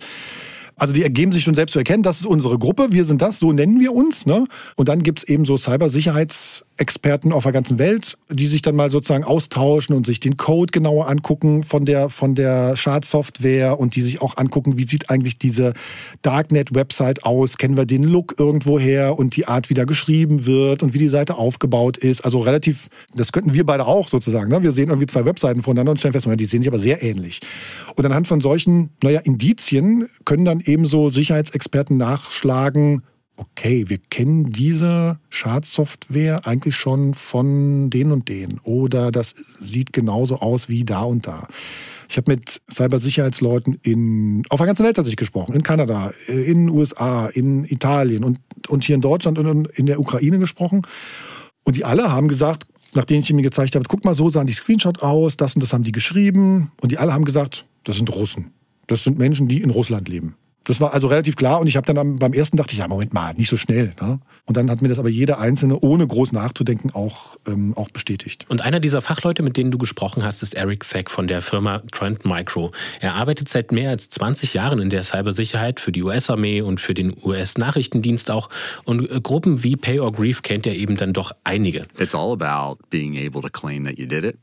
[0.77, 3.39] Also die ergeben sich schon selbst zu erkennen, das ist unsere Gruppe, wir sind das,
[3.39, 4.27] so nennen wir uns.
[4.27, 4.47] Ne?
[4.75, 5.57] Und dann gibt es eben so
[6.75, 10.73] Cybersicherheitsexperten auf der ganzen Welt, die sich dann mal sozusagen austauschen und sich den Code
[10.73, 15.39] genauer angucken von der, von der Schadsoftware und die sich auch angucken, wie sieht eigentlich
[15.39, 15.75] diese
[16.23, 20.83] Darknet-Website aus, kennen wir den Look irgendwo her und die Art, wie da geschrieben wird
[20.83, 22.25] und wie die Seite aufgebaut ist.
[22.25, 24.51] Also relativ, das könnten wir beide auch sozusagen.
[24.51, 24.63] Ne?
[24.63, 27.41] Wir sehen irgendwie zwei Webseiten voneinander und stellen fest, die sehen sich aber sehr ähnlich.
[27.97, 33.03] Und anhand von solchen, naja, Indizien können dann ebenso Sicherheitsexperten nachschlagen,
[33.37, 40.37] okay, wir kennen diese Schadsoftware eigentlich schon von den und den oder das sieht genauso
[40.37, 41.49] aus wie da und da.
[42.09, 46.71] Ich habe mit Cybersicherheitsleuten in, auf der ganzen Welt tatsächlich gesprochen, in Kanada, in den
[46.71, 50.83] USA, in Italien und, und hier in Deutschland und in der Ukraine gesprochen.
[51.65, 54.53] Und die alle haben gesagt, nachdem ich mir gezeigt habe, guck mal, so sahen die
[54.53, 56.71] Screenshot aus, das und das haben die geschrieben.
[56.81, 58.53] Und die alle haben gesagt, das sind Russen.
[58.87, 60.37] Das sind Menschen, die in Russland leben.
[60.65, 63.13] Das war also relativ klar und ich habe dann beim ersten dachte ich, ja, Moment
[63.13, 63.95] mal, nicht so schnell.
[64.01, 64.19] Ne?
[64.47, 68.47] Und dann hat mir das aber jeder Einzelne, ohne groß nachzudenken, auch, ähm, auch bestätigt.
[68.49, 71.83] Und einer dieser Fachleute, mit denen du gesprochen hast, ist Eric Thack von der Firma
[71.93, 72.73] Trend Micro.
[73.01, 76.95] Er arbeitet seit mehr als 20 Jahren in der Cybersicherheit für die US-Armee und für
[76.95, 78.51] den US-Nachrichtendienst auch.
[78.85, 81.83] Und äh, Gruppen wie Pay or Grief kennt er eben dann doch einige.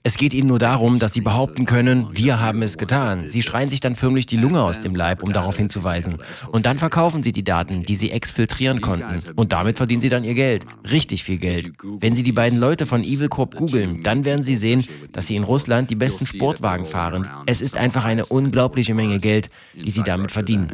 [0.03, 3.27] Es geht ihnen nur darum, dass sie behaupten können, wir haben es getan.
[3.27, 6.10] Sie schreien sich dann förmlich die Lunge aus dem Leib, um darauf hinzuweisen.
[6.51, 9.21] Und dann verkaufen sie die Daten, die sie exfiltrieren konnten.
[9.35, 10.65] Und damit verdienen sie dann ihr Geld.
[10.89, 11.71] Richtig viel Geld.
[11.83, 15.35] Wenn sie die beiden Leute von Evil Corp googeln, dann werden sie sehen, dass sie
[15.35, 17.27] in Russland die besten Sportwagen fahren.
[17.45, 20.71] Es ist einfach eine unglaubliche Menge Geld, die sie damit verdienen.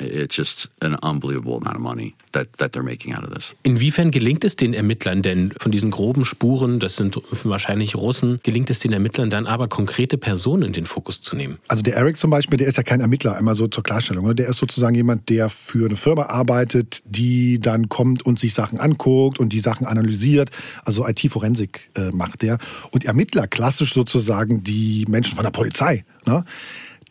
[3.64, 8.70] Inwiefern gelingt es den Ermittlern denn von diesen groben Spuren, das sind wahrscheinlich Russen, gelingt
[8.70, 11.58] es den Ermittlern dann aber konkrete Personen in den Fokus zu nehmen?
[11.68, 14.36] Also der Eric zum Beispiel, der ist ja kein Ermittler, einmal so zur Klarstellung.
[14.36, 18.80] Der ist sozusagen jemand, der für eine Firma arbeitet, die dann kommt und sich Sachen
[18.80, 20.50] anguckt und die Sachen analysiert.
[20.86, 22.58] Also IT-Forensik äh, macht der.
[22.92, 26.06] Und Ermittler, klassisch sozusagen die Menschen von der Polizei.
[26.26, 26.44] Ne?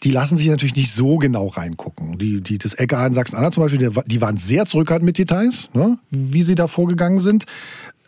[0.05, 2.19] Die lassen sich natürlich nicht so genau reingucken.
[2.19, 5.99] Die, die, das LKA in Sachsen-Anhalt zum Beispiel, die, waren sehr zurückhaltend mit Details, ne,
[6.11, 7.47] wie sie da vorgegangen sind.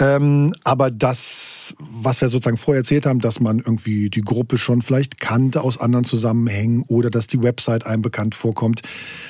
[0.01, 4.81] Ähm, aber das, was wir sozusagen vorher erzählt haben, dass man irgendwie die Gruppe schon
[4.81, 8.83] vielleicht kannte aus anderen Zusammenhängen oder dass die Website einem bekannt vorkommt,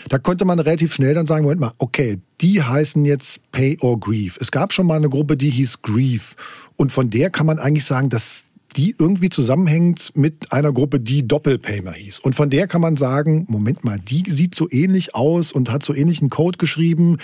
[0.08, 3.98] da konnte man relativ schnell dann sagen, Moment mal, okay, die heißen jetzt Pay or
[3.98, 4.36] Grief.
[4.40, 6.34] Es gab schon mal eine Gruppe, die hieß Grief.
[6.76, 8.44] Und von der kann man eigentlich sagen, dass
[8.76, 12.18] die irgendwie zusammenhängt mit einer Gruppe, die Doppelpaymer hieß.
[12.20, 15.84] Und von der kann man sagen, Moment mal, die sieht so ähnlich aus und hat
[15.84, 17.18] so ähnlichen Code geschrieben,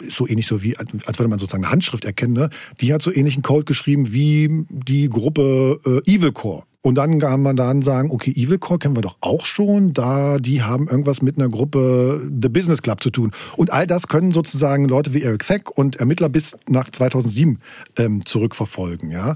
[0.00, 2.50] so ähnlich so wie, als würde man sozusagen eine Handschrift erkennen, ne?
[2.80, 6.64] die hat so ähnlichen Code geschrieben wie die Gruppe äh, Evil Core.
[6.80, 10.38] Und dann kann man dann sagen, okay, Evil Core kennen wir doch auch schon, da
[10.38, 13.32] die haben irgendwas mit einer Gruppe The Business Club zu tun.
[13.56, 17.58] Und all das können sozusagen Leute wie Eric Thack und Ermittler bis nach 2007
[17.98, 19.10] ähm, zurückverfolgen.
[19.10, 19.34] Ja?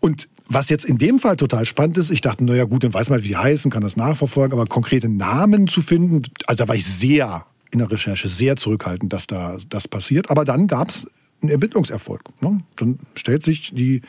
[0.00, 3.10] Und was jetzt in dem Fall total spannend ist, ich dachte, naja gut, dann weiß
[3.10, 6.74] man, wie die heißen, kann das nachverfolgen, aber konkrete Namen zu finden, also da war
[6.74, 10.30] ich sehr in der Recherche sehr zurückhaltend, dass da das passiert.
[10.30, 11.06] Aber dann gab es
[11.40, 12.22] einen Ermittlungserfolg.
[12.40, 12.62] Ne?
[12.76, 14.02] Dann stellt sich die,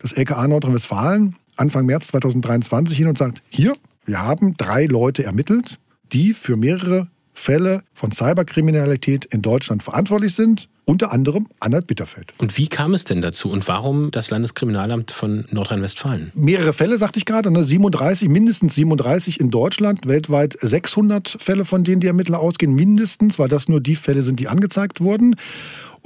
[0.00, 3.74] das LKA Nordrhein-Westfalen Anfang März 2023 hin und sagt, hier,
[4.04, 5.78] wir haben drei Leute ermittelt,
[6.12, 10.68] die für mehrere Fälle von Cyberkriminalität in Deutschland verantwortlich sind.
[10.86, 12.34] Unter anderem Anhalt Bitterfeld.
[12.38, 16.30] Und wie kam es denn dazu und warum das Landeskriminalamt von Nordrhein-Westfalen?
[16.34, 18.32] Mehrere Fälle, sagte ich gerade, 37, ne?
[18.32, 23.68] mindestens 37 in Deutschland, weltweit 600 Fälle, von denen die Ermittler ausgehen, mindestens, weil das
[23.68, 25.36] nur die Fälle sind, die angezeigt wurden.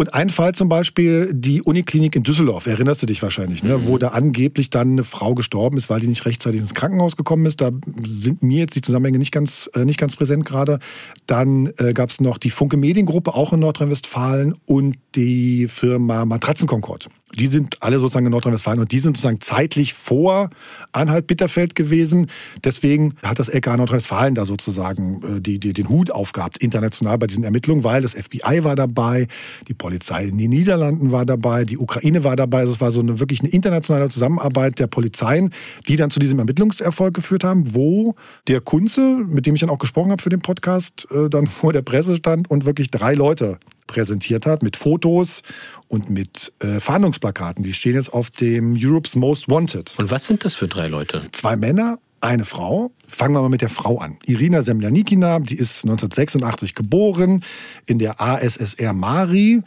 [0.00, 3.78] Und ein Fall zum Beispiel, die Uniklinik in Düsseldorf, erinnerst du dich wahrscheinlich, ne?
[3.78, 3.88] Mhm.
[3.88, 7.46] wo da angeblich dann eine Frau gestorben ist, weil die nicht rechtzeitig ins Krankenhaus gekommen
[7.46, 7.60] ist.
[7.60, 7.72] Da
[8.04, 10.78] sind mir jetzt die Zusammenhänge nicht ganz, äh, nicht ganz präsent gerade.
[11.26, 17.08] Dann äh, gab es noch die Funke Mediengruppe, auch in Nordrhein-Westfalen und die Firma Matratzenkonkord.
[17.34, 20.50] Die sind alle sozusagen in Nordrhein-Westfalen und die sind sozusagen zeitlich vor
[20.92, 22.28] Anhalt-Bitterfeld gewesen.
[22.64, 27.26] Deswegen hat das LKA Nordrhein-Westfalen da sozusagen äh, die, die, den Hut aufgehabt, international bei
[27.26, 29.28] diesen Ermittlungen, weil das FBI war dabei,
[29.68, 32.60] die Polizei in den Niederlanden war dabei, die Ukraine war dabei.
[32.60, 35.50] Also es war so eine wirklich eine internationale Zusammenarbeit der Polizeien,
[35.86, 38.14] die dann zu diesem Ermittlungserfolg geführt haben, wo
[38.46, 41.72] der Kunze, mit dem ich dann auch gesprochen habe für den Podcast, äh, dann vor
[41.72, 43.58] der Presse stand und wirklich drei Leute
[43.88, 45.42] präsentiert hat mit Fotos
[45.88, 47.64] und mit äh, Fahndungsplakaten.
[47.64, 49.94] Die stehen jetzt auf dem Europe's Most Wanted.
[49.98, 51.22] Und was sind das für drei Leute?
[51.32, 52.92] Zwei Männer, eine Frau.
[53.08, 54.16] Fangen wir mal mit der Frau an.
[54.26, 57.42] Irina Semjanikina, die ist 1986 geboren
[57.86, 59.62] in der ASSR Mari.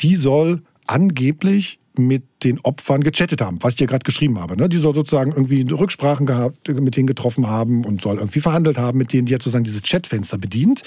[0.00, 4.56] Die soll angeblich mit den Opfern gechattet haben, was ich dir gerade geschrieben habe.
[4.56, 4.68] Ne?
[4.68, 8.98] Die soll sozusagen irgendwie Rücksprachen gehabt, mit denen getroffen haben und soll irgendwie verhandelt haben
[8.98, 10.82] mit denen, die hat sozusagen dieses Chatfenster bedient.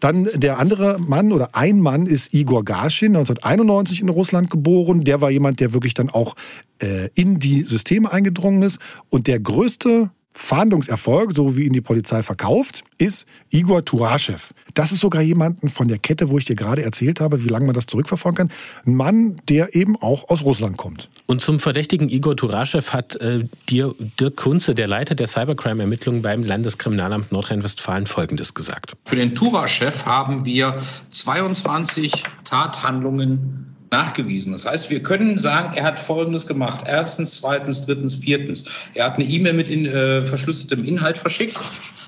[0.00, 5.00] Dann der andere Mann oder ein Mann ist Igor Gaschin, 1991 in Russland geboren.
[5.00, 6.34] Der war jemand, der wirklich dann auch
[6.82, 8.78] äh, in die Systeme eingedrungen ist.
[9.10, 14.38] Und der größte Fahndungserfolg, so wie ihn die Polizei verkauft, ist Igor Turaschew.
[14.74, 17.66] Das ist sogar jemand von der Kette, wo ich dir gerade erzählt habe, wie lange
[17.66, 18.56] man das zurückverfolgen kann.
[18.86, 21.08] Ein Mann, der eben auch aus Russland kommt.
[21.26, 26.44] Und zum Verdächtigen Igor Turaschew hat äh, dir Dirk Kunze, der Leiter der Cybercrime-Ermittlungen beim
[26.44, 28.94] Landeskriminalamt Nordrhein-Westfalen, Folgendes gesagt.
[29.04, 30.76] Für den Turaschew haben wir
[31.10, 34.52] 22 Tathandlungen nachgewiesen.
[34.52, 36.84] Das heißt, wir können sagen, er hat Folgendes gemacht.
[36.86, 38.64] Erstens, zweitens, drittens, viertens.
[38.94, 41.60] Er hat eine E-Mail mit in, äh, verschlüsseltem Inhalt verschickt.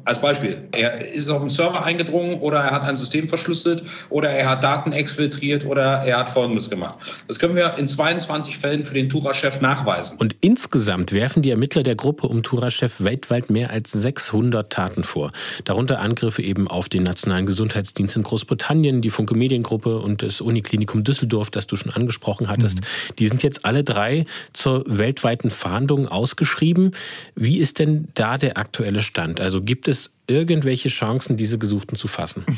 [0.04, 4.30] Als Beispiel, er ist auf den Server eingedrungen oder er hat ein System verschlüsselt oder
[4.30, 6.96] er hat Daten exfiltriert oder er hat Folgendes gemacht.
[7.28, 10.18] Das können wir in 22 Fällen für den Tura-Chef nachweisen.
[10.18, 15.30] Und insgesamt werfen die Ermittler der Gruppe um Tura-Chef weltweit mehr als 600 Taten vor.
[15.64, 21.04] Darunter Angriffe eben auf den Nationalen Gesundheitsdienst in Großbritannien, die Funke Mediengruppe und das Uniklinikum
[21.04, 22.80] Düsseldorf, das du schon angesprochen hattest.
[22.80, 23.16] Mhm.
[23.18, 26.92] Die sind jetzt alle drei zur weltweiten Fahndung ausgeschrieben.
[27.34, 29.40] Wie ist denn da der aktuelle Stand?
[29.40, 32.44] Also gibt es irgendwelche Chancen, diese Gesuchten zu fassen?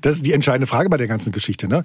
[0.00, 1.68] Das ist die entscheidende Frage bei der ganzen Geschichte.
[1.68, 1.84] Ne?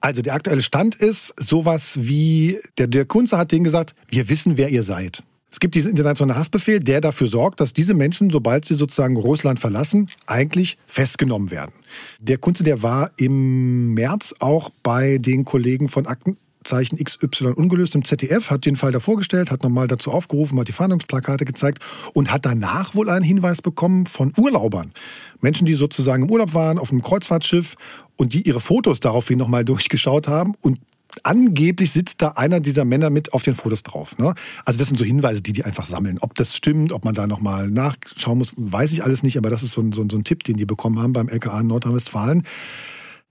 [0.00, 4.56] Also der aktuelle Stand ist sowas wie, der, der Kunze hat denen gesagt, wir wissen,
[4.56, 5.22] wer ihr seid.
[5.50, 9.60] Es gibt diesen internationalen Haftbefehl, der dafür sorgt, dass diese Menschen, sobald sie sozusagen Russland
[9.60, 11.72] verlassen, eigentlich festgenommen werden.
[12.20, 17.94] Der Kunze, der war im März auch bei den Kollegen von Akten Zeichen XY ungelöst
[17.94, 21.82] im ZDF, hat den Fall da vorgestellt, hat nochmal dazu aufgerufen, hat die Fahndungsplakate gezeigt
[22.12, 24.92] und hat danach wohl einen Hinweis bekommen von Urlaubern.
[25.40, 27.76] Menschen, die sozusagen im Urlaub waren auf einem Kreuzfahrtschiff
[28.16, 30.78] und die ihre Fotos daraufhin nochmal durchgeschaut haben und
[31.22, 34.18] angeblich sitzt da einer dieser Männer mit auf den Fotos drauf.
[34.18, 34.34] Ne?
[34.64, 36.18] Also das sind so Hinweise, die die einfach sammeln.
[36.20, 39.62] Ob das stimmt, ob man da nochmal nachschauen muss, weiß ich alles nicht, aber das
[39.62, 41.66] ist so ein, so ein, so ein Tipp, den die bekommen haben beim LKA in
[41.66, 42.44] Nordrhein-Westfalen.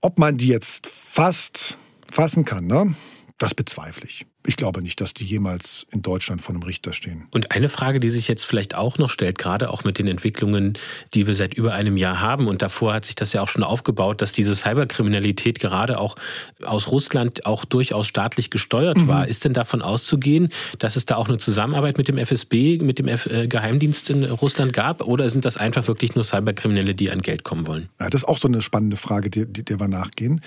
[0.00, 1.76] Ob man die jetzt fast
[2.10, 2.94] fassen kann, ne?
[3.38, 7.26] das bezweifle ich ich glaube nicht, dass die jemals in Deutschland vor einem Richter stehen.
[7.32, 10.78] Und eine Frage, die sich jetzt vielleicht auch noch stellt, gerade auch mit den Entwicklungen,
[11.12, 13.62] die wir seit über einem Jahr haben, und davor hat sich das ja auch schon
[13.62, 16.16] aufgebaut, dass diese Cyberkriminalität gerade auch
[16.64, 19.08] aus Russland auch durchaus staatlich gesteuert mhm.
[19.08, 19.28] war.
[19.28, 23.08] Ist denn davon auszugehen, dass es da auch eine Zusammenarbeit mit dem FSB, mit dem
[23.08, 25.02] F äh, Geheimdienst in Russland gab?
[25.02, 27.90] Oder sind das einfach wirklich nur Cyberkriminelle, die an Geld kommen wollen?
[28.00, 30.40] Ja, das ist auch so eine spannende Frage, der, der wir nachgehen.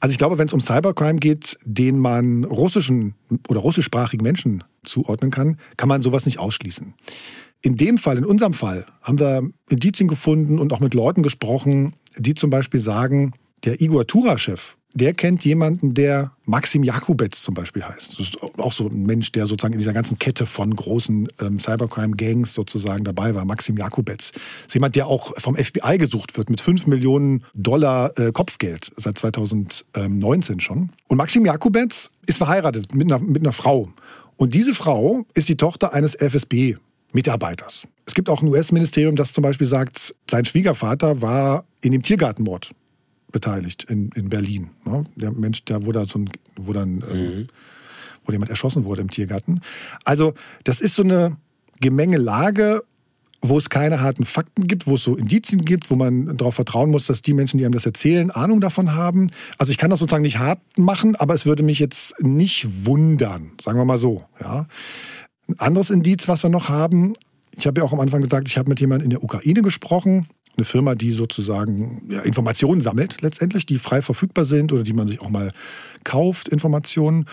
[0.00, 3.14] Also ich glaube, wenn es um Cybercrime geht, den man russischen
[3.48, 6.94] oder russischsprachigen Menschen zuordnen kann, kann man sowas nicht ausschließen.
[7.62, 11.94] In dem Fall, in unserem Fall, haben wir Indizien gefunden und auch mit Leuten gesprochen,
[12.18, 13.32] die zum Beispiel sagen,
[13.64, 18.12] der Igor Tura-Chef, der kennt jemanden, der Maxim Jakubetz zum Beispiel heißt.
[18.12, 21.58] Das ist auch so ein Mensch, der sozusagen in dieser ganzen Kette von großen ähm,
[21.58, 23.44] Cybercrime-Gangs sozusagen dabei war.
[23.44, 24.30] Maxim Jakubetz.
[24.32, 28.92] Das ist jemand, der auch vom FBI gesucht wird mit 5 Millionen Dollar äh, Kopfgeld
[28.96, 30.90] seit 2019 schon.
[31.08, 33.88] Und Maxim Jakubetz ist verheiratet mit einer, mit einer Frau.
[34.36, 37.88] Und diese Frau ist die Tochter eines FSB-Mitarbeiters.
[38.06, 42.70] Es gibt auch ein US-Ministerium, das zum Beispiel sagt, sein Schwiegervater war in dem Tiergartenmord
[43.34, 44.70] beteiligt in, in Berlin.
[44.84, 45.04] Ne?
[45.16, 47.48] Der Mensch, der wo da so ein, wo dann, äh, mhm.
[48.24, 49.60] wo jemand erschossen wurde im Tiergarten.
[50.04, 51.36] Also das ist so eine
[51.80, 52.82] Gemengelage,
[53.42, 56.90] wo es keine harten Fakten gibt, wo es so Indizien gibt, wo man darauf vertrauen
[56.90, 59.26] muss, dass die Menschen, die einem das erzählen, Ahnung davon haben.
[59.58, 63.50] Also ich kann das sozusagen nicht hart machen, aber es würde mich jetzt nicht wundern,
[63.62, 64.24] sagen wir mal so.
[64.40, 64.66] Ja.
[65.48, 67.12] Ein anderes Indiz, was wir noch haben,
[67.56, 70.28] ich habe ja auch am Anfang gesagt, ich habe mit jemandem in der Ukraine gesprochen,
[70.56, 75.08] eine Firma, die sozusagen ja, Informationen sammelt letztendlich, die frei verfügbar sind oder die man
[75.08, 75.52] sich auch mal
[76.04, 77.26] kauft, Informationen.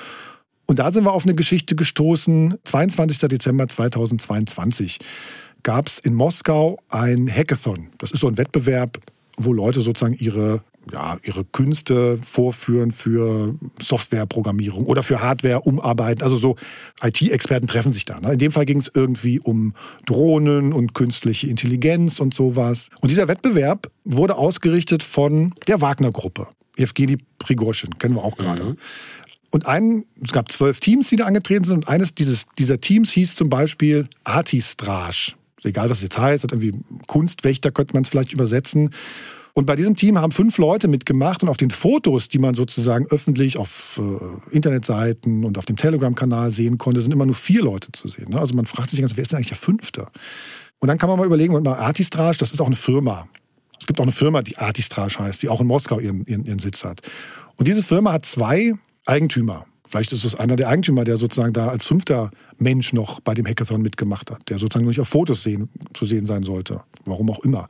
[0.66, 2.56] Und da sind wir auf eine Geschichte gestoßen.
[2.64, 3.18] 22.
[3.30, 5.00] Dezember 2022
[5.64, 7.90] gab es in Moskau ein Hackathon.
[7.98, 8.98] Das ist so ein Wettbewerb,
[9.38, 10.62] wo Leute sozusagen ihre
[10.92, 16.24] ja, ihre Künste vorführen für Softwareprogrammierung oder für Hardware umarbeiten.
[16.24, 16.56] Also so
[17.02, 18.20] IT-Experten treffen sich da.
[18.20, 18.34] Ne?
[18.34, 19.74] In dem Fall ging es irgendwie um
[20.06, 22.90] Drohnen und künstliche Intelligenz und sowas.
[23.02, 26.48] Und dieser Wettbewerb wurde ausgerichtet von der Wagner-Gruppe.
[26.78, 28.64] Evgeny Prigozhin, kennen wir auch gerade.
[28.64, 28.78] Mhm.
[29.52, 31.76] Und ein, es gab zwölf Teams, die da angetreten sind.
[31.76, 35.34] Und eines dieses, dieser Teams hieß zum Beispiel Artistrage.
[35.64, 36.72] Egal, was es jetzt heißt, hat irgendwie
[37.06, 38.92] Kunstwächter könnte man es vielleicht übersetzen.
[39.54, 43.06] Und bei diesem Team haben fünf Leute mitgemacht und auf den Fotos, die man sozusagen
[43.08, 47.92] öffentlich auf äh, Internetseiten und auf dem Telegram-Kanal sehen konnte, sind immer nur vier Leute
[47.92, 48.30] zu sehen.
[48.30, 48.40] Ne?
[48.40, 50.08] Also man fragt sich ganz, wer ist denn eigentlich der Fünfte?
[50.80, 53.28] Und dann kann man mal überlegen, und mal Artistrage, das ist auch eine Firma.
[53.80, 56.60] Es gibt auch eine Firma, die Artistrage heißt, die auch in Moskau ihren, ihren, ihren
[56.60, 57.02] Sitz hat.
[57.58, 58.74] Und diese Firma hat zwei
[59.06, 59.66] Eigentümer.
[59.86, 63.46] Vielleicht ist es einer der Eigentümer, der sozusagen da als fünfter Mensch noch bei dem
[63.46, 66.82] Hackathon mitgemacht hat, der sozusagen nur nicht auf Fotos sehen, zu sehen sein sollte.
[67.04, 67.68] Warum auch immer.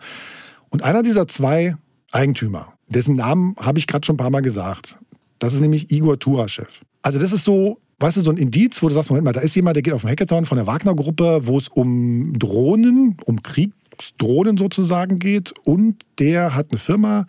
[0.72, 1.76] Und einer dieser zwei
[2.12, 4.98] Eigentümer, dessen Namen habe ich gerade schon ein paar Mal gesagt,
[5.40, 6.66] das ist nämlich Igor Turaschew.
[7.04, 9.42] Also das ist so, weißt du, so ein Indiz, wo du sagst, Moment mal, da
[9.42, 13.44] ist jemand, der geht auf den Hackathon von der Wagner-Gruppe, wo es um Drohnen, um
[13.44, 17.26] Kriegsdrohnen sozusagen geht und der hat eine Firma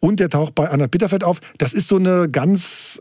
[0.00, 1.40] und der taucht bei Anna Bitterfeld auf.
[1.58, 3.00] Das ist so eine ganz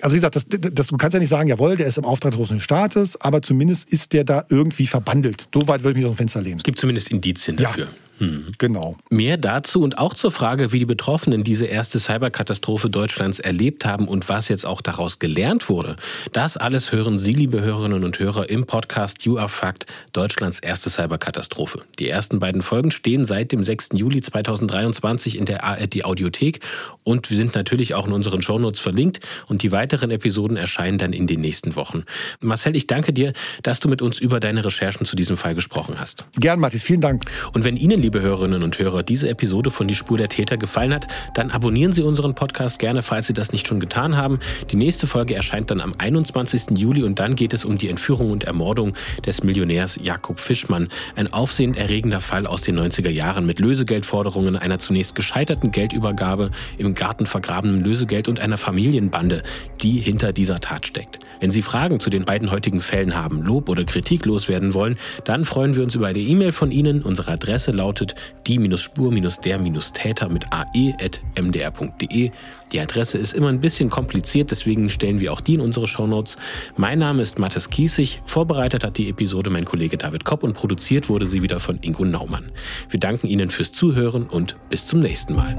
[0.00, 2.32] also wie gesagt, das, das, du kannst ja nicht sagen, jawohl, der ist im Auftrag
[2.32, 5.46] des russischen Staates, aber zumindest ist der da irgendwie verbandelt.
[5.54, 6.56] So weit würde ich mich aus dem Fenster lehnen.
[6.58, 7.84] Es gibt zumindest Indizien dafür.
[7.84, 7.90] Ja.
[8.22, 8.52] Hm.
[8.58, 8.96] Genau.
[9.10, 14.06] Mehr dazu und auch zur Frage, wie die Betroffenen diese erste Cyberkatastrophe Deutschlands erlebt haben
[14.06, 15.96] und was jetzt auch daraus gelernt wurde.
[16.32, 20.88] Das alles hören Sie, liebe Hörerinnen und Hörer, im Podcast You Are Fact, Deutschlands erste
[20.88, 21.82] Cyberkatastrophe.
[21.98, 23.88] Die ersten beiden Folgen stehen seit dem 6.
[23.94, 26.60] Juli 2023 in der ARD Audiothek
[27.02, 29.18] und wir sind natürlich auch in unseren Shownotes verlinkt
[29.48, 32.04] und die weiteren Episoden erscheinen dann in den nächsten Wochen.
[32.40, 33.32] Marcel, ich danke dir,
[33.64, 36.26] dass du mit uns über deine Recherchen zu diesem Fall gesprochen hast.
[36.38, 37.24] Gern, Mathis, vielen Dank.
[37.52, 40.92] Und wenn Ihnen, liebe Hörerinnen und Hörer, diese Episode von Die Spur der Täter gefallen
[40.92, 44.38] hat, dann abonnieren Sie unseren Podcast gerne, falls Sie das nicht schon getan haben.
[44.70, 46.78] Die nächste Folge erscheint dann am 21.
[46.78, 48.92] Juli und dann geht es um die Entführung und Ermordung
[49.26, 50.88] des Millionärs Jakob Fischmann.
[51.16, 57.26] Ein aufsehenerregender Fall aus den 90er Jahren mit Lösegeldforderungen, einer zunächst gescheiterten Geldübergabe, im Garten
[57.26, 59.42] vergrabenem Lösegeld und einer Familienbande,
[59.82, 61.18] die hinter dieser Tat steckt.
[61.40, 65.44] Wenn Sie Fragen zu den beiden heutigen Fällen haben, Lob oder Kritik loswerden wollen, dann
[65.44, 67.02] freuen wir uns über eine E-Mail von Ihnen.
[67.02, 68.14] Unsere Adresse lautet
[68.46, 72.30] die-spur-der-täter mit ae.mdr.de.
[72.72, 76.36] Die Adresse ist immer ein bisschen kompliziert, deswegen stellen wir auch die in unsere Shownotes.
[76.76, 78.20] Mein Name ist Mathis Kiesig.
[78.26, 82.04] Vorbereitet hat die Episode mein Kollege David Kopp und produziert wurde sie wieder von Ingo
[82.04, 82.50] Naumann.
[82.88, 85.54] Wir danken Ihnen fürs Zuhören und bis zum nächsten Mal.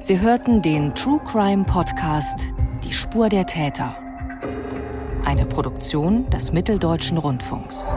[0.00, 2.54] Sie hörten den True Crime Podcast
[2.84, 3.96] Die Spur der Täter.
[5.24, 7.90] Eine Produktion des Mitteldeutschen Rundfunks.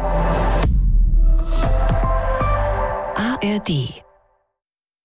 [3.43, 4.06] ARD